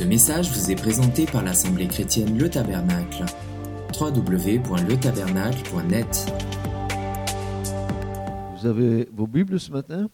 [0.00, 3.26] Ce message vous est présenté par l'Assemblée chrétienne Le Tabernacle.
[4.00, 6.32] www.letabernacle.net
[8.56, 10.08] Vous avez vos Bibles ce matin?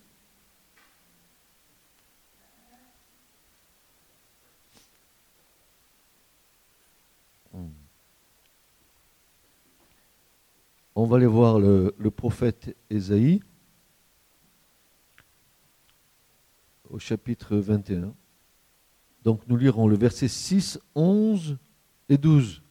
[10.96, 13.40] On va aller voir le, le prophète Ésaïe
[16.90, 18.12] au chapitre 21.
[19.26, 21.58] Donc nous lirons le verset 6, 11
[22.08, 22.62] et 12.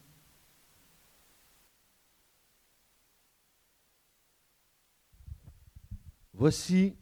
[6.32, 6.96] Voici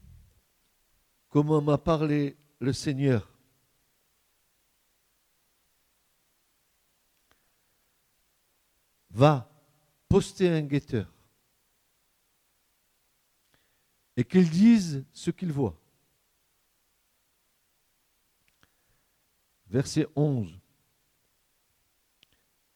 [1.30, 3.30] comment m'a parlé le Seigneur.
[9.12, 9.48] Va
[10.09, 11.14] poster un guetteur
[14.17, 15.80] et qu'il dise ce qu'il voit.
[19.73, 20.55] Verset 11.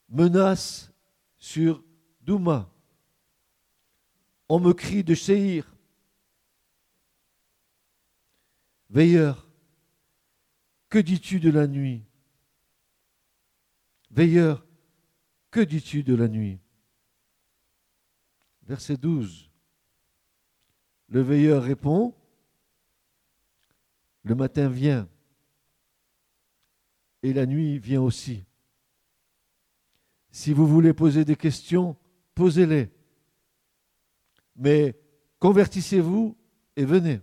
[0.10, 0.92] Menace
[1.38, 1.84] sur
[2.22, 2.74] Douma.
[4.50, 5.76] On me crie de Séhir.
[8.90, 9.48] Veilleur,
[10.90, 12.04] que dis-tu de la nuit?
[14.10, 14.66] Veilleur,
[15.52, 16.60] que dis-tu de la nuit?
[18.64, 19.52] Verset 12.
[21.10, 22.16] Le veilleur répond,
[24.24, 25.08] le matin vient
[27.28, 28.46] et la nuit vient aussi.
[30.32, 31.98] Si vous voulez poser des questions,
[32.36, 32.90] posez-les.
[34.56, 34.98] Mais
[35.38, 36.38] convertissez-vous
[36.78, 37.20] et venez.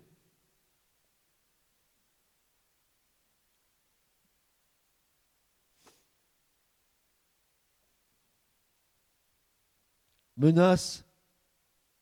[10.36, 11.06] Menace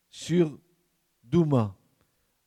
[0.09, 0.59] sur
[1.23, 1.73] Douma.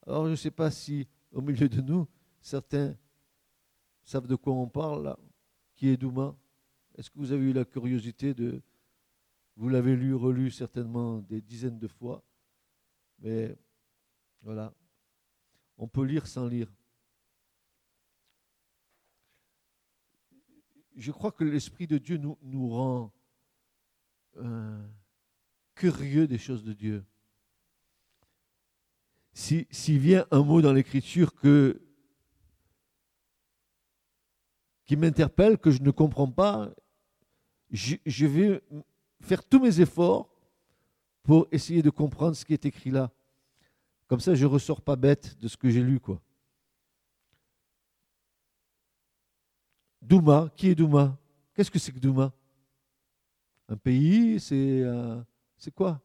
[0.07, 2.07] Alors je ne sais pas si au milieu de nous,
[2.43, 2.95] certains
[4.05, 5.19] savent de quoi on parle là
[5.77, 6.35] qui est Douma
[6.97, 8.61] Est-ce que vous avez eu la curiosité de...
[9.57, 12.23] Vous l'avez lu, relu certainement des dizaines de fois,
[13.21, 13.57] mais
[14.43, 14.75] voilà,
[15.79, 16.71] on peut lire sans lire.
[20.95, 23.15] Je crois que l'Esprit de Dieu nous, rend
[24.37, 24.87] euh,
[25.75, 27.05] curieux des choses de Dieu.
[29.33, 31.86] S'il si vient un mot dans l'Écriture que
[34.87, 36.71] qui m'interpelle, que je ne comprends pas,
[37.71, 38.63] je, vais
[39.21, 40.31] faire tous mes efforts
[41.23, 43.11] pour essayer de comprendre ce qui est écrit là.
[44.07, 45.99] Comme ça, je ne ressors pas bête de ce que j'ai lu.
[45.99, 46.23] quoi.
[50.01, 51.19] Douma, qui est Douma?
[51.53, 52.33] Qu'est-ce que c'est que Douma?
[53.69, 54.85] Un pays, c'est
[55.57, 56.01] c'est quoi?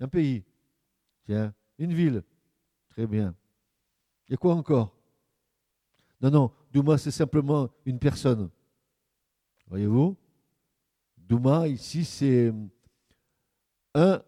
[0.00, 0.42] Un pays.
[1.24, 2.24] Tiens, une ville.
[2.88, 3.34] Très bien.
[4.26, 4.92] Il y a quoi encore?
[6.20, 8.48] Non, non, Douma, c'est simplement une personne.
[9.66, 10.16] Voyez-vous?
[11.18, 12.52] Douma, ici, c'est
[13.94, 14.22] un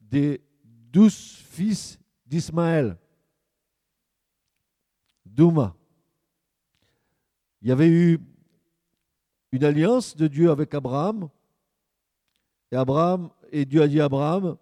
[0.00, 2.96] des douze fils d'Ismaël.
[5.26, 5.76] Douma.
[7.60, 8.18] Il y avait eu
[9.52, 11.28] une alliance de Dieu avec Abraham.
[12.70, 14.56] Et Abraham, et Dieu a dit à Abraham,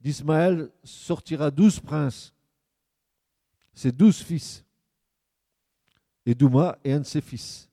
[0.00, 2.32] d'Ismaël sortira douze princes.
[3.74, 4.64] C'est douze fils
[6.26, 7.70] et Douma est un de ses fils.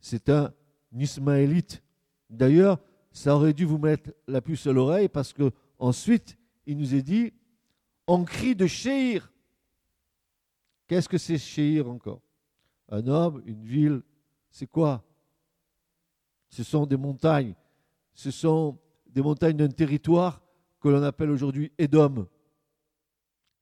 [0.00, 0.52] C'est un
[0.92, 1.82] Ismaélite.
[2.30, 2.78] D'ailleurs,
[3.10, 6.36] ça aurait dû vous mettre la puce à l'oreille parce que ensuite,
[6.66, 7.32] il nous est dit
[8.06, 9.32] on crie de Chéir.
[10.86, 12.20] Qu'est-ce que c'est Chéir encore?
[12.88, 14.02] Un homme, une ville,
[14.50, 15.02] c'est quoi?
[16.50, 17.54] Ce sont des montagnes.
[18.12, 20.42] Ce sont des montagnes d'un territoire
[20.80, 22.28] que l'on appelle aujourd'hui Édom.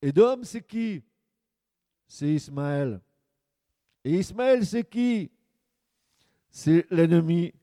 [0.01, 1.01] Édom, c'est qui?
[2.05, 3.01] C'est Ismaël.
[4.03, 5.31] Et Ismaël, c'est qui?
[6.49, 7.53] C'est l'ennemi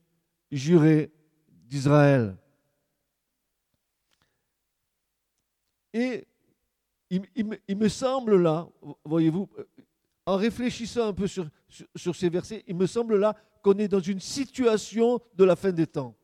[0.51, 1.11] juré
[1.49, 2.35] d'Israël.
[5.93, 6.27] Et
[7.09, 8.67] il, me semble là,
[9.03, 9.49] voyez-vous,
[10.25, 11.49] en réfléchissant un peu sur,
[11.95, 15.71] sur ces versets, il me semble là qu'on est dans une situation de la fin
[15.71, 16.15] des temps.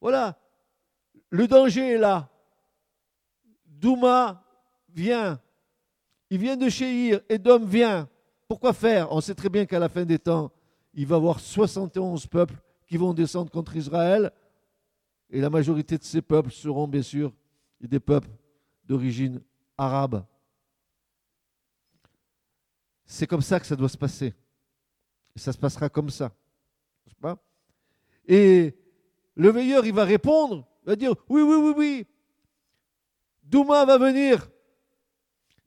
[0.00, 0.38] Voilà,
[1.28, 2.30] le danger est là.
[3.66, 4.44] Douma
[4.88, 5.40] vient
[6.30, 8.08] il vient de Chéir, Edom vient.
[8.48, 9.12] Pourquoi faire?
[9.12, 10.50] On sait très bien qu'à la fin des temps,
[10.94, 12.54] il va y avoir 71 peuples
[12.86, 14.32] qui vont descendre contre Israël.
[15.28, 17.32] Et la majorité de ces peuples seront bien sûr
[17.80, 18.30] des peuples
[18.84, 19.40] d'origine
[19.76, 20.24] arabe.
[23.04, 24.34] C'est comme ça que ça doit se passer.
[25.36, 26.32] Ça se passera comme ça.
[27.20, 27.36] Pas?
[28.26, 28.74] Et
[29.34, 32.06] le veilleur, il va répondre, il va dire, oui, oui, oui, oui,
[33.42, 34.48] Douma va venir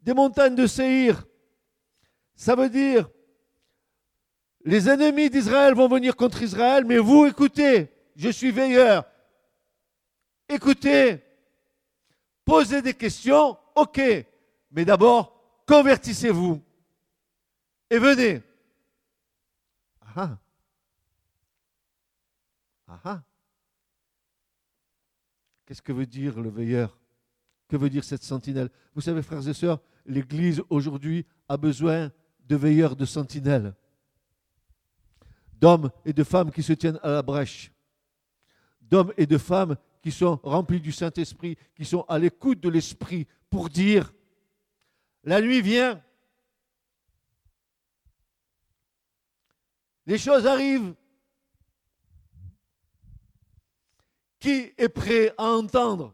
[0.03, 1.25] des montagnes de Séhir.
[2.35, 3.09] Ça veut dire
[4.65, 9.05] Les ennemis d'Israël vont venir contre Israël, mais vous écoutez, je suis veilleur.
[10.47, 11.23] Écoutez,
[12.45, 14.01] posez des questions, ok,
[14.71, 16.61] mais d'abord, convertissez-vous
[17.89, 18.41] et venez.
[20.15, 20.37] Ah
[22.87, 22.99] ah.
[23.03, 23.23] ah.
[25.65, 26.97] Qu'est-ce que veut dire le veilleur?
[27.67, 28.69] Que veut dire cette sentinelle?
[28.93, 32.11] Vous savez, frères et sœurs, l'Église aujourd'hui a besoin
[32.47, 33.73] de veilleurs, de sentinelles,
[35.53, 37.71] d'hommes et de femmes qui se tiennent à la brèche,
[38.81, 43.27] d'hommes et de femmes qui sont remplis du Saint-Esprit, qui sont à l'écoute de l'Esprit
[43.49, 44.13] pour dire,
[45.23, 46.03] la nuit vient,
[50.05, 50.93] les choses arrivent.
[54.39, 56.13] Qui est prêt à entendre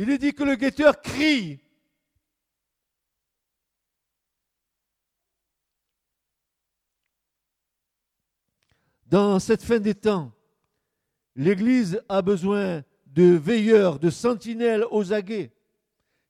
[0.00, 1.58] Il est dit que le guetteur crie.
[9.06, 10.30] Dans cette fin des temps,
[11.34, 15.50] l'Église a besoin de veilleurs, de sentinelles aux aguets,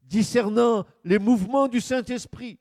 [0.00, 2.58] discernant les mouvements du Saint-Esprit,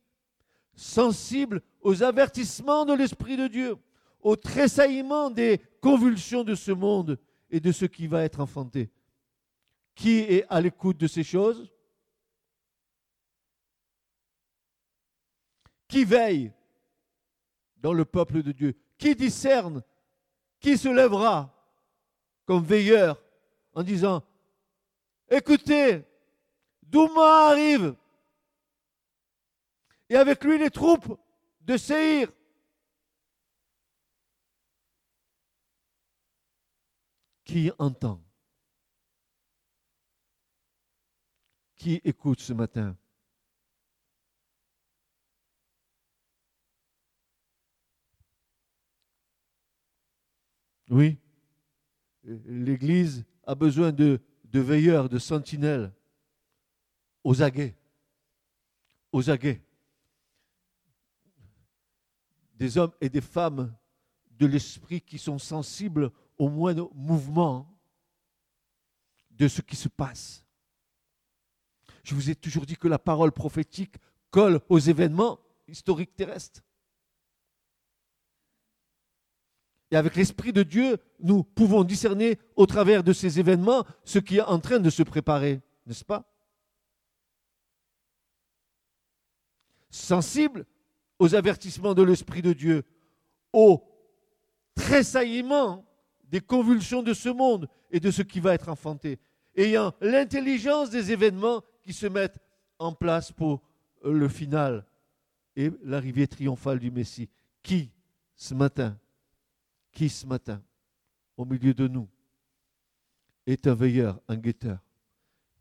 [0.76, 3.78] sensibles aux avertissements de l'Esprit de Dieu,
[4.20, 7.18] au tressaillement des convulsions de ce monde
[7.50, 8.92] et de ce qui va être enfanté.
[9.98, 11.74] Qui est à l'écoute de ces choses?
[15.88, 16.54] Qui veille
[17.78, 18.80] dans le peuple de Dieu?
[19.00, 19.84] Qui discerne?
[20.60, 21.52] Qui se lèvera
[22.46, 23.20] comme veilleur
[23.74, 24.24] en disant
[25.30, 26.06] Écoutez,
[26.84, 27.96] Douma arrive.
[30.10, 31.20] Et avec lui les troupes
[31.62, 32.32] de Seir.
[37.44, 38.27] Qui entend?
[41.78, 42.98] Qui écoute ce matin?
[50.90, 51.20] Oui,
[52.24, 54.22] l'Église a besoin de,
[54.54, 55.94] veilleurs, de sentinelles
[57.24, 57.78] aux aguets.
[59.12, 59.62] Aux aguets.
[62.56, 63.76] Des hommes et des femmes
[64.32, 67.78] de l'esprit qui sont sensibles au moindre mouvement
[69.30, 70.47] de ce qui se passe.
[72.08, 73.96] Je vous ai toujours dit que la parole prophétique
[74.32, 76.64] colle aux événements historiques terrestres.
[79.92, 84.38] Et avec l'Esprit de Dieu, nous pouvons discerner au travers de ces événements ce qui
[84.38, 86.24] est en train de se préparer, n'est-ce pas?
[89.90, 90.66] Sensible
[91.20, 92.86] aux avertissements de l'Esprit de Dieu,
[93.52, 93.84] au
[94.76, 95.86] tressaillement
[96.24, 99.20] des convulsions de ce monde et de ce qui va être enfanté,
[99.58, 102.38] ayant l'intelligence des événements qui se mettent
[102.80, 103.62] en place pour
[104.04, 104.86] le final
[105.56, 107.30] et l'arrivée triomphale du Messie.
[107.64, 107.94] Qui
[108.36, 109.00] ce matin,
[109.94, 110.62] qui ce matin,
[111.38, 112.10] au milieu de nous,
[113.46, 114.80] est un veilleur, un guetteur?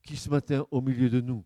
[0.02, 1.44] Qui ce matin, au milieu de nous,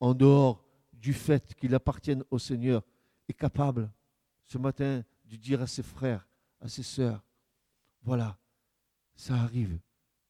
[0.00, 2.82] en dehors du fait qu'il appartienne au Seigneur,
[3.28, 3.88] est capable
[4.44, 6.26] ce matin de dire à ses frères,
[6.60, 7.22] à ses sœurs,
[8.02, 8.36] voilà,
[9.14, 9.78] ça arrive,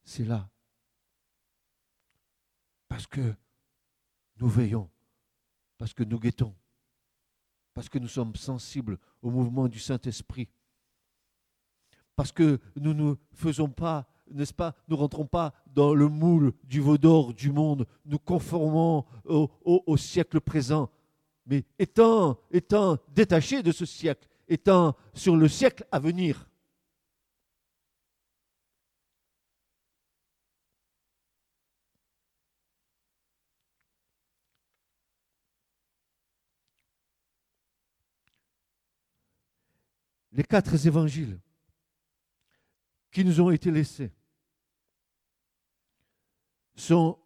[0.04, 0.50] c'est là,
[2.88, 3.34] parce que
[4.38, 4.88] nous veillons,
[5.76, 6.54] parce que nous guettons,
[7.74, 10.48] parce que nous sommes sensibles au mouvement du Saint-Esprit,
[12.16, 16.52] parce que nous ne faisons pas, n'est-ce pas, nous ne rentrons pas dans le moule
[16.64, 20.90] du veau d'or du monde, nous conformons au, au, siècle présent,
[21.46, 26.47] mais étant, étant détachés de ce siècle, étant sur le siècle à venir,
[40.38, 41.36] les quatre évangiles
[43.10, 44.12] qui nous ont été laissés
[46.76, 47.18] sont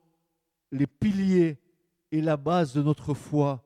[0.71, 1.61] les piliers
[2.11, 3.63] et la base de notre foi,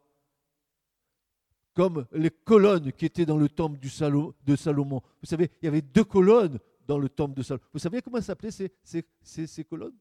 [1.74, 5.00] comme les colonnes qui étaient dans le temple de Salomon.
[5.20, 7.64] Vous savez, il y avait deux colonnes dans le temple de Salomon.
[7.72, 8.50] Vous savez comment s'appelaient
[8.82, 9.96] ces, colonnes?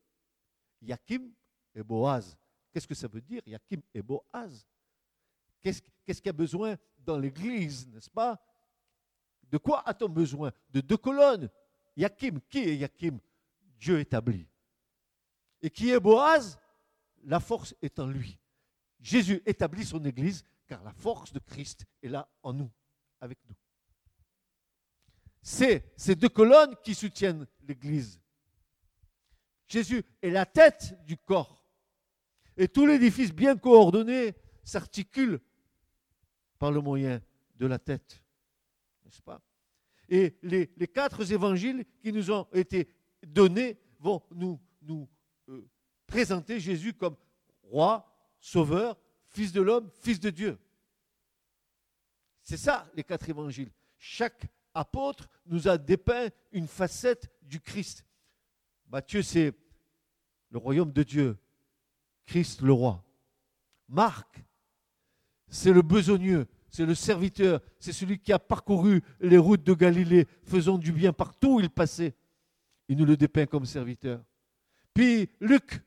[0.82, 1.30] Yakim
[1.76, 2.36] et Boaz.
[2.74, 4.66] Qu'est-ce que ça veut dire, Yakim et Boaz?
[5.62, 8.42] Qu'est-ce qu'il y a besoin dans l'Église, n'est-ce pas?
[9.56, 11.50] De quoi a-t-on besoin De deux colonnes?
[11.96, 13.22] Yakim, qui est Yakim?
[13.80, 14.46] Dieu établi.
[15.62, 16.60] Et qui est Boaz?
[17.24, 18.38] La force est en lui.
[19.00, 22.70] Jésus établit son Église car la force de Christ est là en nous,
[23.22, 23.56] avec nous.
[25.42, 28.20] C'est ces deux colonnes qui soutiennent l'Église.
[29.70, 31.66] Jésus est la tête du corps.
[32.58, 34.36] Et tout l'édifice bien coordonné
[34.66, 35.40] s'articule
[36.60, 37.22] par le moyen
[37.56, 38.25] de la tête.
[39.06, 39.42] N'est-ce pas?
[40.10, 42.88] Et les, quatre évangiles qui nous ont été
[43.26, 44.60] donnés vont nous,
[45.50, 45.68] euh,
[46.06, 47.16] présenter Jésus comme
[47.64, 48.06] roi,
[48.40, 48.98] sauveur,
[49.30, 50.60] fils de l'homme, fils de Dieu.
[52.44, 53.72] C'est ça, les quatre évangiles.
[53.98, 58.06] Chaque apôtre nous a dépeint une facette du Christ.
[58.88, 59.54] Matthieu, c'est
[60.52, 61.38] le royaume de Dieu.
[62.26, 63.04] Christ, le roi.
[63.88, 64.44] Marc,
[65.48, 70.28] c'est le besogneux, c'est le serviteur, c'est celui qui a parcouru les routes de Galilée,
[70.44, 72.14] faisant du bien partout où il passait.
[72.90, 74.22] Il nous le dépeint comme serviteur.
[74.94, 75.82] Puis Luc,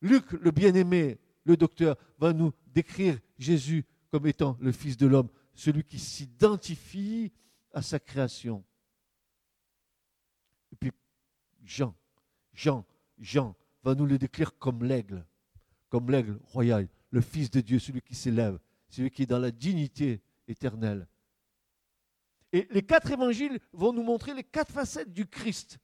[0.00, 5.28] Luc, le bien-aimé, le docteur, va nous décrire Jésus comme étant le Fils de l'homme,
[5.54, 7.30] celui qui s'identifie
[7.74, 8.64] à sa création.
[10.72, 10.90] Et puis
[11.66, 11.94] Jean,
[12.54, 12.86] Jean,
[13.18, 15.26] Jean va nous le décrire comme l'aigle,
[15.90, 19.50] comme l'aigle royal, le Fils de Dieu, celui qui s'élève, celui qui est dans la
[19.50, 21.06] dignité éternelle.
[22.52, 25.78] Et les quatre évangiles vont nous montrer les quatre facettes du Christ.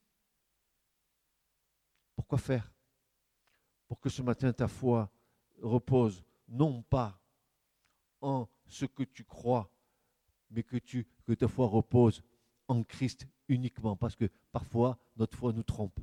[2.17, 2.73] Pourquoi faire?
[3.87, 5.11] Pour que ce matin ta foi
[5.61, 7.21] repose non pas
[8.21, 9.71] en ce que tu crois,
[10.51, 12.23] mais que, tu, que ta foi repose
[12.69, 16.01] en Christ uniquement, parce que parfois notre foi nous trompe.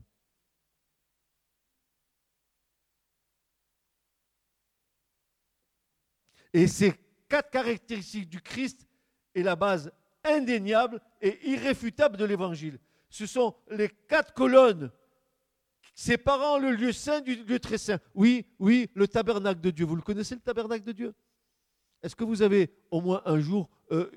[6.54, 6.94] Et ces
[7.30, 8.88] quatre caractéristiques du Christ
[9.36, 9.92] est la base
[10.24, 12.80] indéniable et irréfutable de l'Évangile.
[13.10, 14.92] Ce sont les quatre colonnes
[15.94, 18.00] séparant le lieu saint du lieu très saint.
[18.16, 19.86] Oui, oui, le tabernacle de Dieu.
[19.86, 21.14] Vous le connaissez, le tabernacle de Dieu?
[22.02, 24.10] Est-ce que vous avez au moins un jour euh,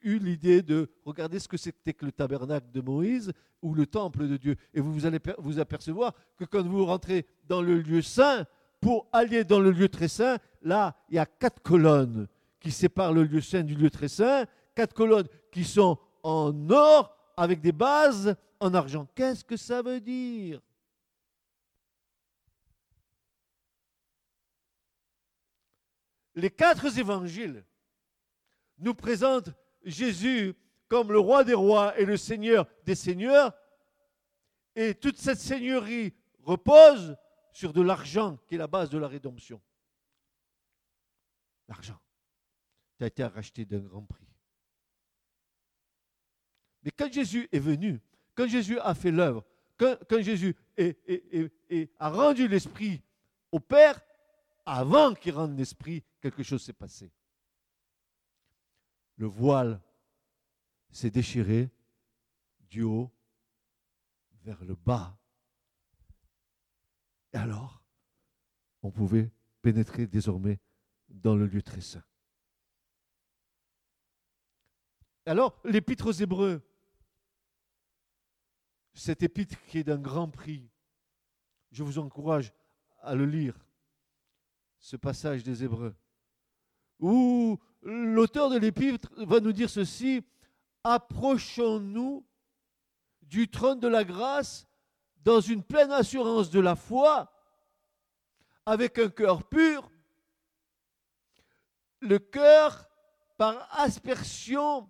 [0.00, 4.26] eu l'idée de regarder ce que c'était que le tabernacle de Moïse ou le temple
[4.26, 4.56] de Dieu?
[4.74, 8.46] Et vous, vous allez vous apercevoir que quand vous rentrez dans le lieu saint,
[8.80, 12.28] pour aller dans le lieu très saint, là, il y a quatre colonnes
[12.60, 17.16] qui séparent le lieu saint du lieu très saint, quatre colonnes qui sont en or
[17.36, 19.06] avec des bases en argent.
[19.14, 20.60] Qu'est-ce que ça veut dire?
[26.34, 27.64] Les quatre évangiles
[28.78, 29.50] nous présentent
[29.84, 30.54] Jésus
[30.86, 33.52] comme le roi des rois et le seigneur des seigneurs.
[34.76, 37.16] Et toute cette seigneurie repose
[37.58, 39.60] sur de l'argent qui est la base de la rédemption.
[41.66, 41.98] L'argent.
[42.96, 44.28] Tu as été racheté d'un grand prix.
[46.84, 48.00] Mais quand Jésus est venu,
[48.36, 49.44] quand Jésus a fait l'œuvre,
[49.76, 50.54] quand, Jésus
[51.98, 53.02] a rendu l'esprit
[53.50, 54.00] au Père,
[54.64, 57.10] avant qu'il rende l'esprit, quelque chose s'est passé.
[59.16, 59.80] Le voile
[60.92, 61.70] s'est déchiré
[62.70, 63.10] du haut
[64.44, 65.18] vers le bas
[67.32, 67.82] et alors,
[68.82, 69.30] on pouvait
[69.62, 70.58] pénétrer désormais
[71.08, 72.04] dans le lieu très saint.
[75.26, 76.62] Alors, l'épître aux Hébreux,
[78.94, 80.70] cet épître qui est d'un grand prix,
[81.70, 82.52] je vous encourage
[83.00, 83.66] à le lire,
[84.78, 85.94] ce passage des Hébreux,
[86.98, 90.24] où l'auteur de l'épître va nous dire ceci,
[90.84, 92.26] approchons-nous
[93.22, 94.67] du trône de la grâce
[95.24, 97.32] dans une pleine assurance de la foi,
[98.64, 99.90] avec un cœur pur,
[102.00, 102.88] le cœur
[103.36, 104.88] par aspersion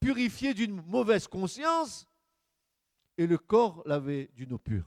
[0.00, 2.06] purifié d'une mauvaise conscience,
[3.18, 4.86] et le corps lavé d'une eau pure.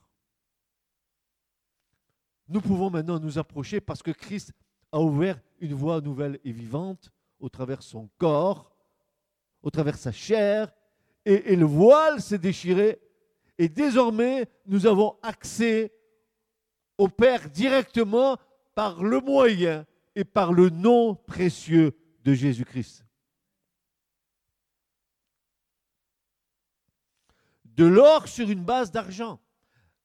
[2.47, 4.53] Nous pouvons maintenant nous approcher parce que Christ
[4.91, 8.75] a ouvert une voie nouvelle et vivante au travers son corps,
[9.61, 10.71] au travers sa chair,
[11.25, 12.99] et, et le voile s'est déchiré
[13.59, 15.93] et désormais, nous avons accès
[16.97, 18.37] au Père directement
[18.73, 19.85] par le moyen
[20.15, 23.05] et par le nom précieux de Jésus-Christ.
[27.65, 29.41] De l'or sur une base d'argent.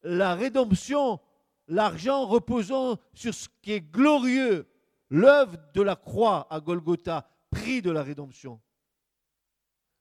[0.02, 1.20] La rédemption,
[1.68, 4.68] l'argent reposant sur ce qui est glorieux,
[5.10, 8.60] l'œuvre de la croix à Golgotha, prix de la rédemption.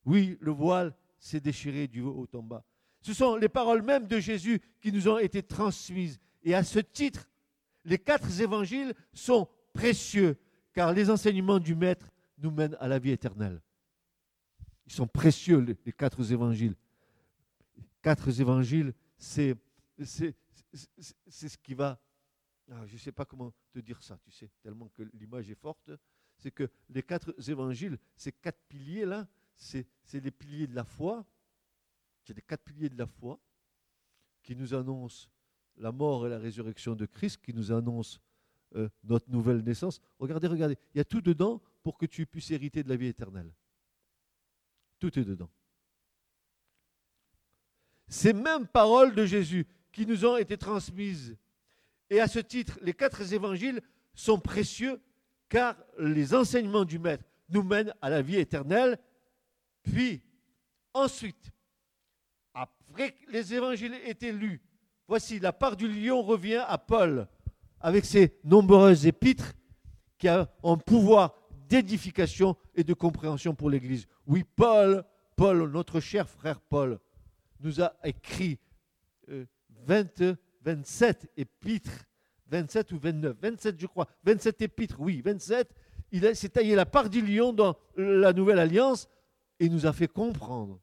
[0.05, 2.65] Oui, le voile s'est déchiré du haut en bas.
[3.03, 6.19] Ce sont les paroles mêmes de Jésus qui nous ont été transmises.
[6.41, 7.29] Et à ce titre,
[7.83, 10.39] les quatre évangiles sont précieux,
[10.73, 13.61] car les enseignements du Maître nous mènent à la vie éternelle.
[14.87, 16.75] Ils sont précieux, les, quatre évangiles.
[18.01, 19.55] Quatre évangiles, c'est,
[20.01, 21.99] ce qui va...
[22.71, 25.59] Ah, je ne sais pas comment te dire ça, tu sais, tellement que l'image est
[25.59, 25.91] forte.
[26.37, 31.25] C'est que les quatre évangiles, ces quatre piliers-là, c'est les piliers de la foi,
[32.23, 33.39] c'est les quatre piliers de la foi
[34.41, 35.27] qui nous annoncent
[35.77, 38.19] la mort et la résurrection de Christ, qui nous annoncent
[38.75, 39.99] euh, notre nouvelle naissance.
[40.19, 43.07] Regardez, regardez, il y a tout dedans pour que tu puisses hériter de la vie
[43.07, 43.51] éternelle.
[44.99, 45.49] Tout est dedans.
[48.07, 51.35] Ces mêmes paroles de Jésus qui nous ont été transmises.
[52.09, 53.81] Et à ce titre, les quatre évangiles
[54.13, 55.01] sont précieux
[55.49, 58.97] car les enseignements du Maître nous mènent à la vie éternelle.
[59.83, 60.21] Puis,
[60.93, 61.51] ensuite,
[63.29, 64.61] les évangiles aient été lus,
[65.07, 67.27] voici la part du lion revient à Paul
[67.79, 69.53] avec ses nombreuses épîtres
[70.17, 71.35] qui ont un pouvoir
[71.67, 74.07] d'édification et de compréhension pour l'Église.
[74.25, 75.03] Oui, Paul,
[75.35, 76.99] Paul, notre cher frère Paul,
[77.59, 78.59] nous a écrit
[79.85, 82.05] 20, 27 épîtres,
[82.47, 85.73] 27 ou 29, 27 je crois, 27 épîtres, oui, 27.
[86.11, 89.09] Il s'est taillé la part du lion dans la nouvelle alliance
[89.59, 90.79] et nous a fait comprendre,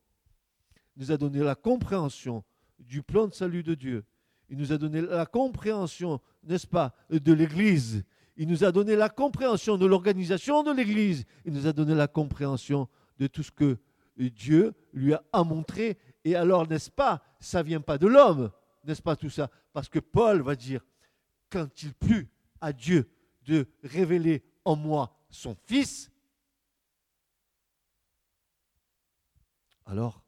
[1.00, 2.44] nous a donné la compréhension
[2.78, 4.04] du plan de salut de Dieu.
[4.50, 8.04] Il nous a donné la compréhension, n'est-ce pas, de l'Église.
[8.36, 11.24] Il nous a donné la compréhension de l'organisation de l'Église.
[11.46, 12.86] Il nous a donné la compréhension
[13.18, 13.78] de tout ce que
[14.18, 15.96] Dieu lui a montré.
[16.24, 18.50] Et alors, n'est-ce pas, ça vient pas de l'homme,
[18.84, 19.50] n'est-ce pas tout ça?
[19.72, 20.84] Parce que Paul va dire,
[21.48, 22.28] quand il plut
[22.60, 23.10] à Dieu
[23.46, 26.10] de révéler en moi son Fils,
[29.86, 30.22] alors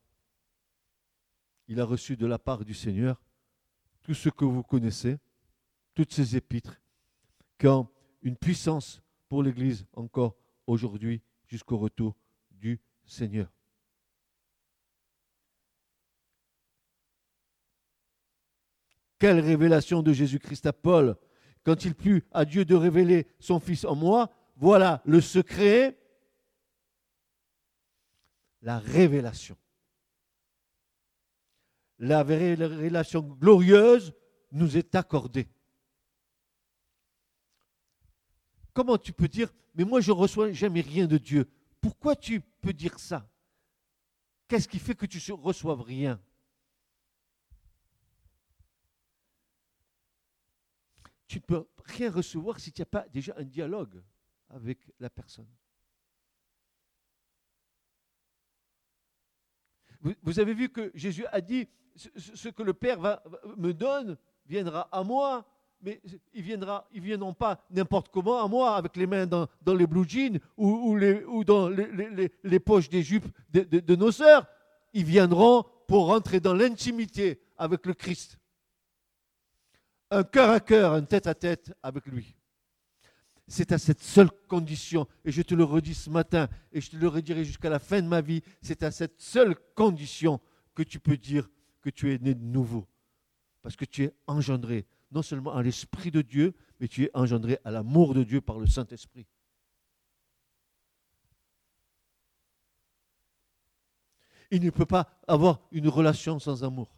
[1.72, 3.22] il a reçu de la part du Seigneur
[4.02, 5.16] tout ce que vous connaissez,
[5.94, 6.78] toutes ces épîtres,
[7.58, 7.88] qui ont
[8.20, 9.00] une puissance
[9.30, 10.36] pour l'Église encore
[10.66, 12.14] aujourd'hui jusqu'au retour
[12.50, 13.50] du Seigneur.
[19.18, 21.16] Quelle révélation de Jésus-Christ à Paul
[21.64, 24.30] quand il plut à Dieu de révéler son Fils en moi.
[24.56, 25.96] Voilà le secret,
[28.60, 29.56] la révélation.
[32.02, 34.12] La révélation glorieuse
[34.50, 35.48] nous est accordée.
[38.72, 41.48] Comment tu peux dire, mais moi je reçois jamais rien de Dieu
[41.80, 43.30] Pourquoi tu peux dire ça?
[44.48, 46.20] Qu'est-ce qui fait que tu ne reçoives rien?
[51.28, 54.02] Tu ne peux rien recevoir si tu n'as pas déjà un dialogue
[54.48, 55.48] avec la personne.
[60.00, 63.20] Vous, avez vu que Jésus a dit, ce, que le Père
[63.56, 65.44] me donne viendra à moi,
[65.80, 66.00] mais
[66.32, 70.38] ils viendra, viendront pas n'importe comment à moi, avec les mains dans, les blue jeans
[70.56, 74.46] ou dans les, poches des jupes de, de nos sœurs.
[74.92, 78.38] Ils viendront pour rentrer dans l'intimité avec le Christ
[80.12, 82.36] un cœur à cœur, un tête à tête avec lui.
[83.48, 86.96] C'est à cette seule condition, et je te le redis ce matin, et je te
[86.96, 90.40] le redirai jusqu'à la fin de ma vie, c'est à cette seule condition
[90.74, 91.48] que tu peux dire
[91.82, 92.86] que tu es né de nouveau.
[93.60, 97.58] Parce que tu es engendré, non seulement à l'Esprit de Dieu, mais tu es engendré
[97.64, 99.26] à l'amour de Dieu par le Saint-Esprit.
[104.50, 106.94] Il ne peut pas avoir une relation sans amour.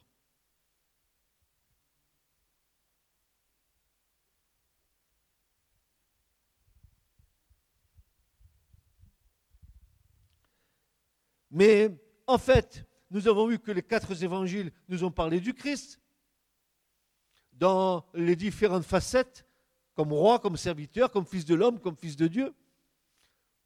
[11.55, 11.88] Mais
[12.27, 16.00] en fait, nous avons vu que les quatre évangiles nous ont parlé du Christ
[17.53, 19.46] dans les différentes facettes,
[19.94, 22.53] comme roi, comme serviteur, comme fils de l'homme, comme fils de Dieu.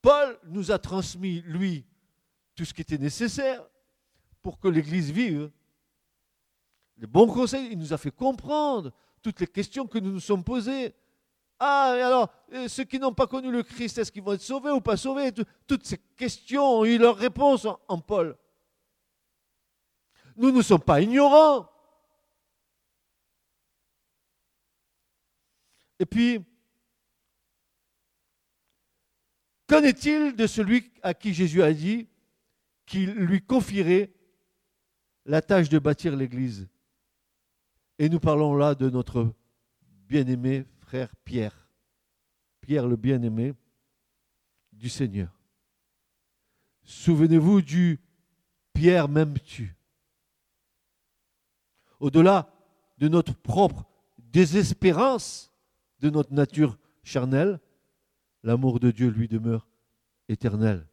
[0.02, 1.86] Paul nous a transmis, lui,
[2.54, 3.66] tout ce qui était nécessaire
[4.42, 5.50] pour que l'Église vive.
[6.98, 10.44] Les bons conseils, il nous a fait comprendre toutes les questions que nous nous sommes
[10.44, 10.94] posées.
[11.58, 14.72] Ah, alors, euh, ceux qui n'ont pas connu le Christ, est-ce qu'ils vont être sauvés
[14.72, 15.32] ou pas sauvés?
[15.66, 18.36] Toutes ces questions ont eu leur réponse en Paul.
[20.38, 21.68] Nous ne sommes pas ignorants.
[25.98, 26.44] Et puis,
[29.66, 32.06] qu'en est-il de celui à qui Jésus a dit
[32.86, 34.12] qu'il lui confierait
[35.24, 36.68] la tâche de bâtir l'Église?
[37.98, 39.34] Et nous parlons là de notre
[40.06, 41.68] bien-aimé frère Pierre,
[42.60, 43.54] Pierre le bien-aimé
[44.72, 45.36] du Seigneur.
[46.84, 47.98] Souvenez-vous du
[48.72, 49.77] Pierre m'aimes-tu
[52.00, 52.52] Au-delà
[52.98, 53.86] de notre propre
[54.18, 55.52] désespérance,
[56.00, 57.60] de notre nature charnelle,
[58.42, 59.68] l'amour de Dieu lui demeure
[60.28, 60.86] éternel.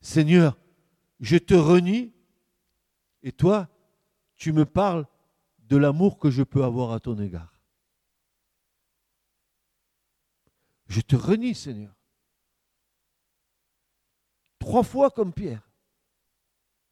[0.00, 0.58] Seigneur,
[1.20, 2.12] je te renie
[3.22, 3.68] et toi,
[4.36, 5.06] tu me parles
[5.60, 7.54] de l'amour que je peux avoir à ton égard.
[10.86, 11.94] Je te renie, Seigneur.
[14.58, 15.68] Trois fois comme Pierre.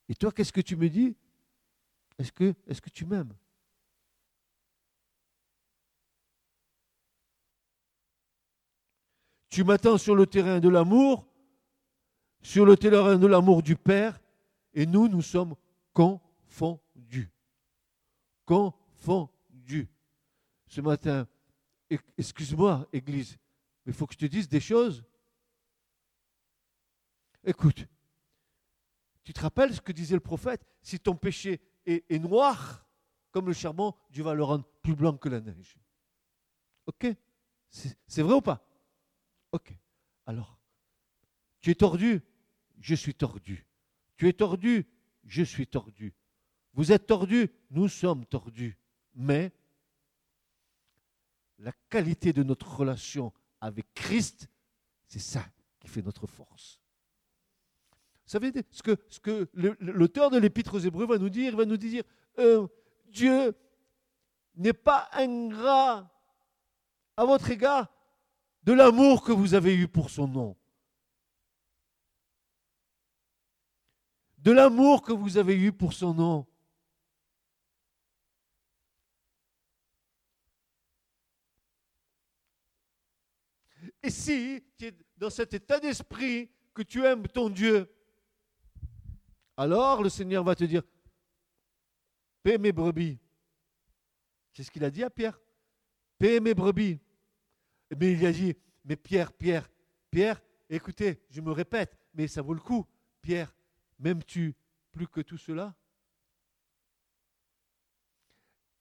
[0.09, 1.17] Et toi, qu'est-ce que tu me dis?
[2.19, 3.35] Est-ce que, tu m'aimes?
[9.49, 11.27] Tu m'attends sur le terrain de l'amour
[12.43, 14.21] sur le terrain de l'amour du Père,
[14.75, 15.55] et nous, nous sommes
[15.93, 17.31] confondus.
[18.45, 19.89] Confondus.
[20.67, 21.27] Ce matin,
[22.19, 23.39] excuse-moi, Église,
[23.85, 25.05] mais il faut que je te dise des choses.
[27.45, 27.87] Écoute,
[29.25, 30.65] tu te rappelles ce que disait le prophète?
[30.83, 32.87] Si ton péché est noir
[33.33, 35.79] comme le charbon, Dieu va le rendre plus blanc que la neige.
[36.87, 37.07] Ok?
[37.69, 38.65] C'est vrai ou pas?
[39.53, 39.75] Ok.
[40.27, 40.59] Alors,
[41.61, 42.23] tu es tordu?
[42.79, 43.67] Je suis tordu.
[44.17, 44.87] Tu es tordu?
[45.25, 46.15] Je suis tordu.
[46.75, 47.51] Vous êtes tordu?
[47.71, 48.79] Nous sommes tordus.
[49.15, 49.53] Mais
[51.59, 54.49] la qualité de notre relation avec Christ,
[55.07, 55.45] c'est ça
[55.81, 56.82] qui fait notre force.
[58.33, 59.49] Ce que, ce que
[59.81, 62.03] l'auteur de l'Épître aux Hébreux va nous dire Il va nous dire
[62.39, 62.67] euh,
[63.07, 63.55] Dieu
[64.55, 66.11] n'est pas ingrat
[67.17, 67.93] à votre égard
[68.63, 70.57] de l'amour que vous avez eu pour son nom.
[74.39, 76.47] De l'amour que vous avez eu pour son nom.
[84.03, 87.89] Et si tu es dans cet état d'esprit que tu aimes ton Dieu,
[89.63, 90.83] alors le Seigneur va te dire,
[92.43, 93.19] paie mes brebis.
[94.53, 95.41] C'est ce qu'il a dit à Pierre.
[96.19, 97.01] Paie mes brebis.
[97.97, 99.71] Mais il a dit, mais Pierre, Pierre,
[100.11, 102.87] Pierre, écoutez, je me répète, mais ça vaut le coup.
[103.21, 103.55] Pierre,
[104.01, 104.57] m'aimes-tu
[104.91, 105.75] plus que tout cela?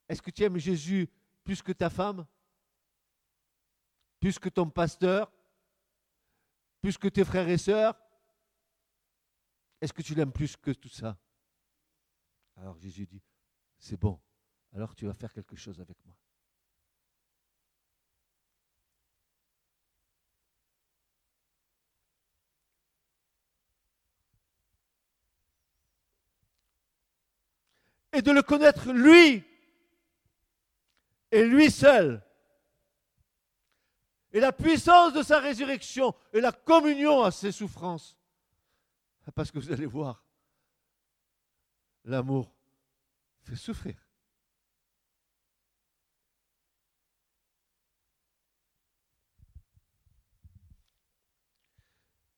[0.09, 1.07] Est-ce que tu aimes Jésus
[1.43, 2.25] plus que ta femme?
[4.19, 5.31] Plus que ton pasteur?
[6.81, 8.00] Plus que tes frères et sœurs?
[9.81, 11.17] Est-ce que tu l'aimes plus que tout ça?
[12.55, 13.23] Alors Jésus dit,
[13.79, 14.21] c'est bon,
[14.73, 16.15] alors tu vas faire quelque chose avec moi.
[28.13, 29.43] Et de le connaître lui,
[31.31, 32.21] et lui seul,
[34.33, 38.17] et la puissance de sa résurrection, et la communion à ses souffrances.
[39.35, 40.23] Parce que vous allez voir,
[42.03, 42.53] l'amour
[43.43, 43.95] fait souffrir.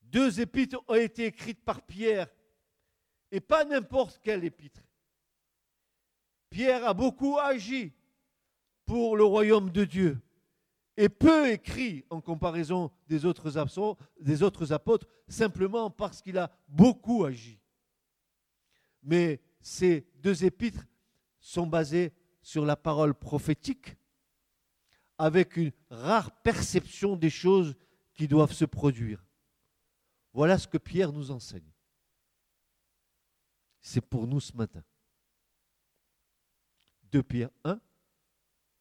[0.02, 2.28] Deux épîtres ont été écrites par Pierre,
[3.32, 4.82] et pas n'importe quelle épître.
[6.52, 7.92] Pierre a beaucoup agi
[8.86, 10.22] pour le royaume de Dieu
[10.96, 13.52] et peu écrit en comparaison des autres,
[14.72, 17.60] apôtres, simplement parce qu'il a beaucoup agi.
[19.02, 20.86] Mais ces deux épîtres
[21.40, 23.96] sont basés sur la parole prophétique,
[25.18, 27.76] avec une rare perception des choses
[28.14, 29.26] qui doivent se produire.
[30.34, 31.72] Voilà ce que Pierre nous enseigne.
[33.82, 34.84] C'est pour nous ce matin.
[37.12, 37.80] 2 Pierre 1,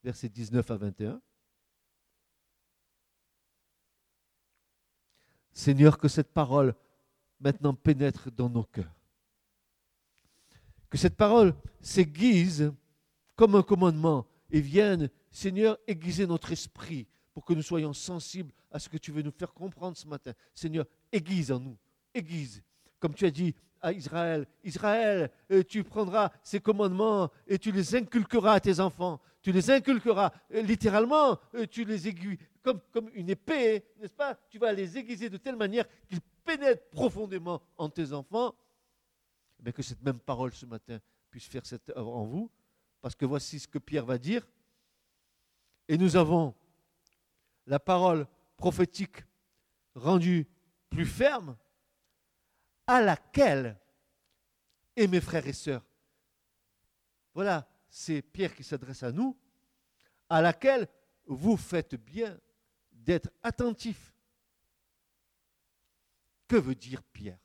[0.03, 1.21] versets 19 à 21.
[5.53, 6.75] Seigneur, que cette parole
[7.39, 8.93] maintenant pénètre dans nos cœurs.
[10.89, 12.73] Que cette parole s'aiguise
[13.35, 18.79] comme un commandement et vienne, Seigneur, aiguiser notre esprit pour que nous soyons sensibles à
[18.79, 20.33] ce que tu veux nous faire comprendre ce matin.
[20.53, 21.77] Seigneur, aiguise en nous,
[22.13, 22.61] aiguise.
[23.03, 27.97] Comme tu as dit à Israël, Israël, euh, tu prendras ces commandements et tu les
[27.97, 29.19] inculqueras à tes enfants.
[29.41, 34.39] Tu les inculqueras euh, littéralement, euh, tu les aiguilles comme, comme une épée, n'est-ce pas?
[34.49, 38.55] Tu vas les aiguiser de telle manière qu'ils pénètrent profondément en tes enfants.
[39.59, 40.97] Mais que cette même parole ce matin
[41.29, 42.49] puisse faire cette œuvre en vous.
[43.01, 44.47] Parce que voici ce que Pierre va dire.
[45.89, 46.55] Et nous avons
[47.67, 49.25] la parole prophétique
[49.93, 50.47] rendue
[50.89, 51.57] plus ferme
[52.87, 53.77] à laquelle,
[54.95, 55.83] et mes frères et sœurs,
[57.33, 59.37] voilà, c'est Pierre qui s'adresse à nous,
[60.29, 60.87] à laquelle
[61.25, 62.39] vous faites bien
[62.91, 64.13] d'être attentifs.
[66.47, 67.39] Que veut dire Pierre?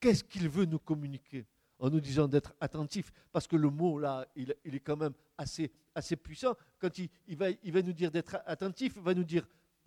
[0.00, 1.46] Qu'est-ce qu'il veut nous communiquer
[1.78, 3.12] en nous disant d'être attentif?
[3.32, 6.54] Parce que le mot là, il, est quand même assez, assez puissant.
[6.78, 9.46] Quand il, va, il va nous dire d'être attentif, il va nous dire,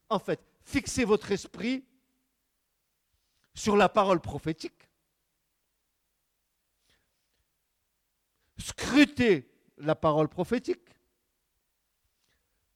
[0.10, 1.86] en fait, fixez votre esprit
[3.54, 4.90] sur la parole prophétique,
[8.58, 10.88] scrutez la parole prophétique,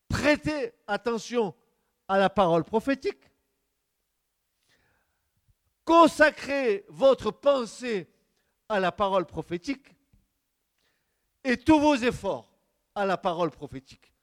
[0.07, 1.55] prêtez attention
[2.07, 3.29] à la parole prophétique,
[5.85, 8.09] consacrez votre pensée
[8.69, 9.87] à la parole prophétique
[11.43, 12.51] et tous vos efforts
[12.95, 14.13] à la parole prophétique.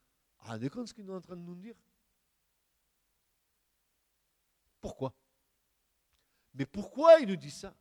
[0.43, 1.75] Vous compte ce qu'il est en train de nous dire?
[4.79, 5.13] Pourquoi?
[6.53, 7.73] Mais pourquoi il nous dit ça?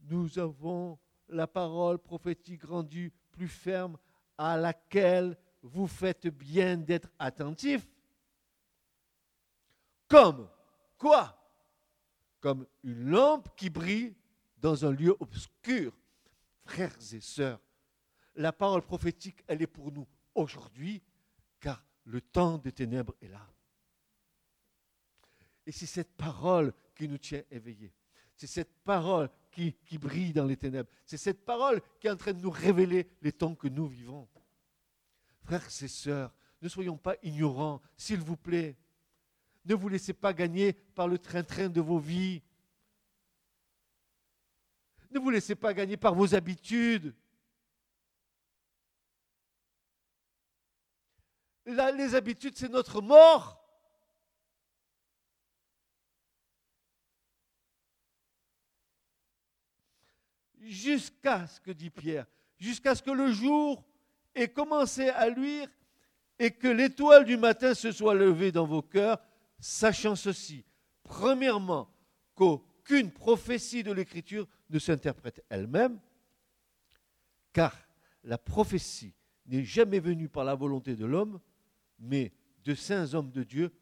[0.00, 3.98] Nous avons la parole prophétique rendue plus ferme
[4.36, 7.86] à laquelle vous faites bien d'être attentif.
[10.06, 10.48] Comme
[10.96, 11.34] quoi?
[12.40, 14.14] Comme une lampe qui brille
[14.56, 15.92] dans un lieu obscur.
[16.64, 17.60] Frères et sœurs,
[18.34, 21.02] la parole prophétique, elle est pour nous aujourd'hui,
[21.60, 23.46] car le temps des ténèbres est là.
[25.68, 27.92] Et c'est cette parole qui nous tient éveillés.
[28.34, 30.88] C'est cette parole qui, brille dans les ténèbres.
[31.04, 34.26] C'est cette parole qui est en train de nous révéler les temps que nous vivons.
[35.44, 38.78] Frères et sœurs, ne soyons pas ignorants, s'il vous plaît.
[39.66, 42.42] Ne vous laissez pas gagner par le train-train de vos vies.
[45.10, 47.14] Ne vous laissez pas gagner par vos habitudes.
[51.66, 53.67] Les habitudes, c'est notre mort.
[60.62, 62.26] Jusqu'à ce que dit Pierre,
[62.58, 63.84] jusqu'à ce que le jour
[64.34, 65.68] ait commencé à luire
[66.38, 69.18] et que l'étoile du matin se soit levée dans vos cœurs,
[69.58, 70.64] sachant ceci.
[71.02, 71.90] Premièrement,
[72.34, 75.98] qu'aucune prophétie de l'Écriture ne s'interprète elle-même,
[77.52, 77.76] car
[78.24, 79.14] la prophétie
[79.46, 81.40] n'est jamais venue par la volonté de l'homme,
[81.98, 82.32] mais
[82.64, 83.72] de saints hommes de Dieu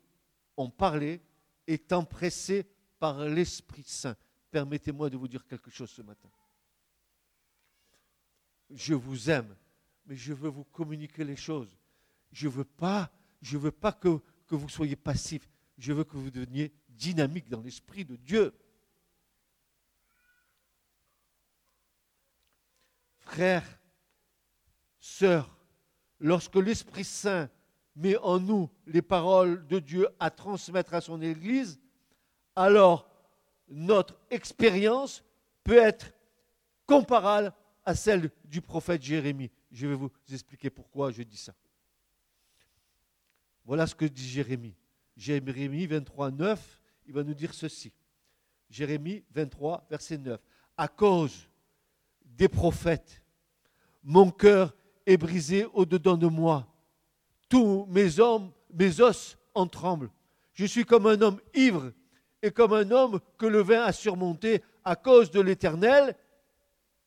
[0.56, 1.20] ont parlé,
[1.66, 2.66] étant pressés
[2.98, 4.16] par l'Esprit Saint.
[4.50, 6.30] Permettez-moi de vous dire quelque chose ce matin.
[8.70, 9.54] Je vous aime,
[10.06, 11.76] mais je veux vous communiquer les choses.
[12.32, 15.48] Je ne veux pas, je veux pas que, que vous soyez passifs.
[15.78, 18.54] Je veux que vous deveniez dynamique dans l'Esprit de Dieu.
[23.20, 23.78] Frères,
[24.98, 25.56] sœurs,
[26.20, 27.50] lorsque l'Esprit Saint
[27.94, 31.80] met en nous les paroles de Dieu à transmettre à son Église,
[32.54, 33.08] alors
[33.68, 35.24] notre expérience
[35.64, 36.12] peut être
[36.86, 37.52] comparable
[37.86, 39.50] à celle du prophète Jérémie.
[39.70, 41.54] Je vais vous expliquer pourquoi je dis ça.
[43.64, 44.74] Voilà ce que dit Jérémie.
[45.16, 47.92] Jérémie 23, 9, il va nous dire ceci.
[48.68, 50.40] Jérémie 23, verset 9.
[50.76, 51.48] À cause
[52.24, 53.22] des prophètes,
[54.02, 56.68] mon cœur est brisé au-dedans de moi
[57.48, 60.10] tous mes hommes, mes os en tremblent.
[60.52, 61.92] Je suis comme un homme ivre
[62.42, 66.16] et comme un homme que le vin a surmonté à cause de l'Éternel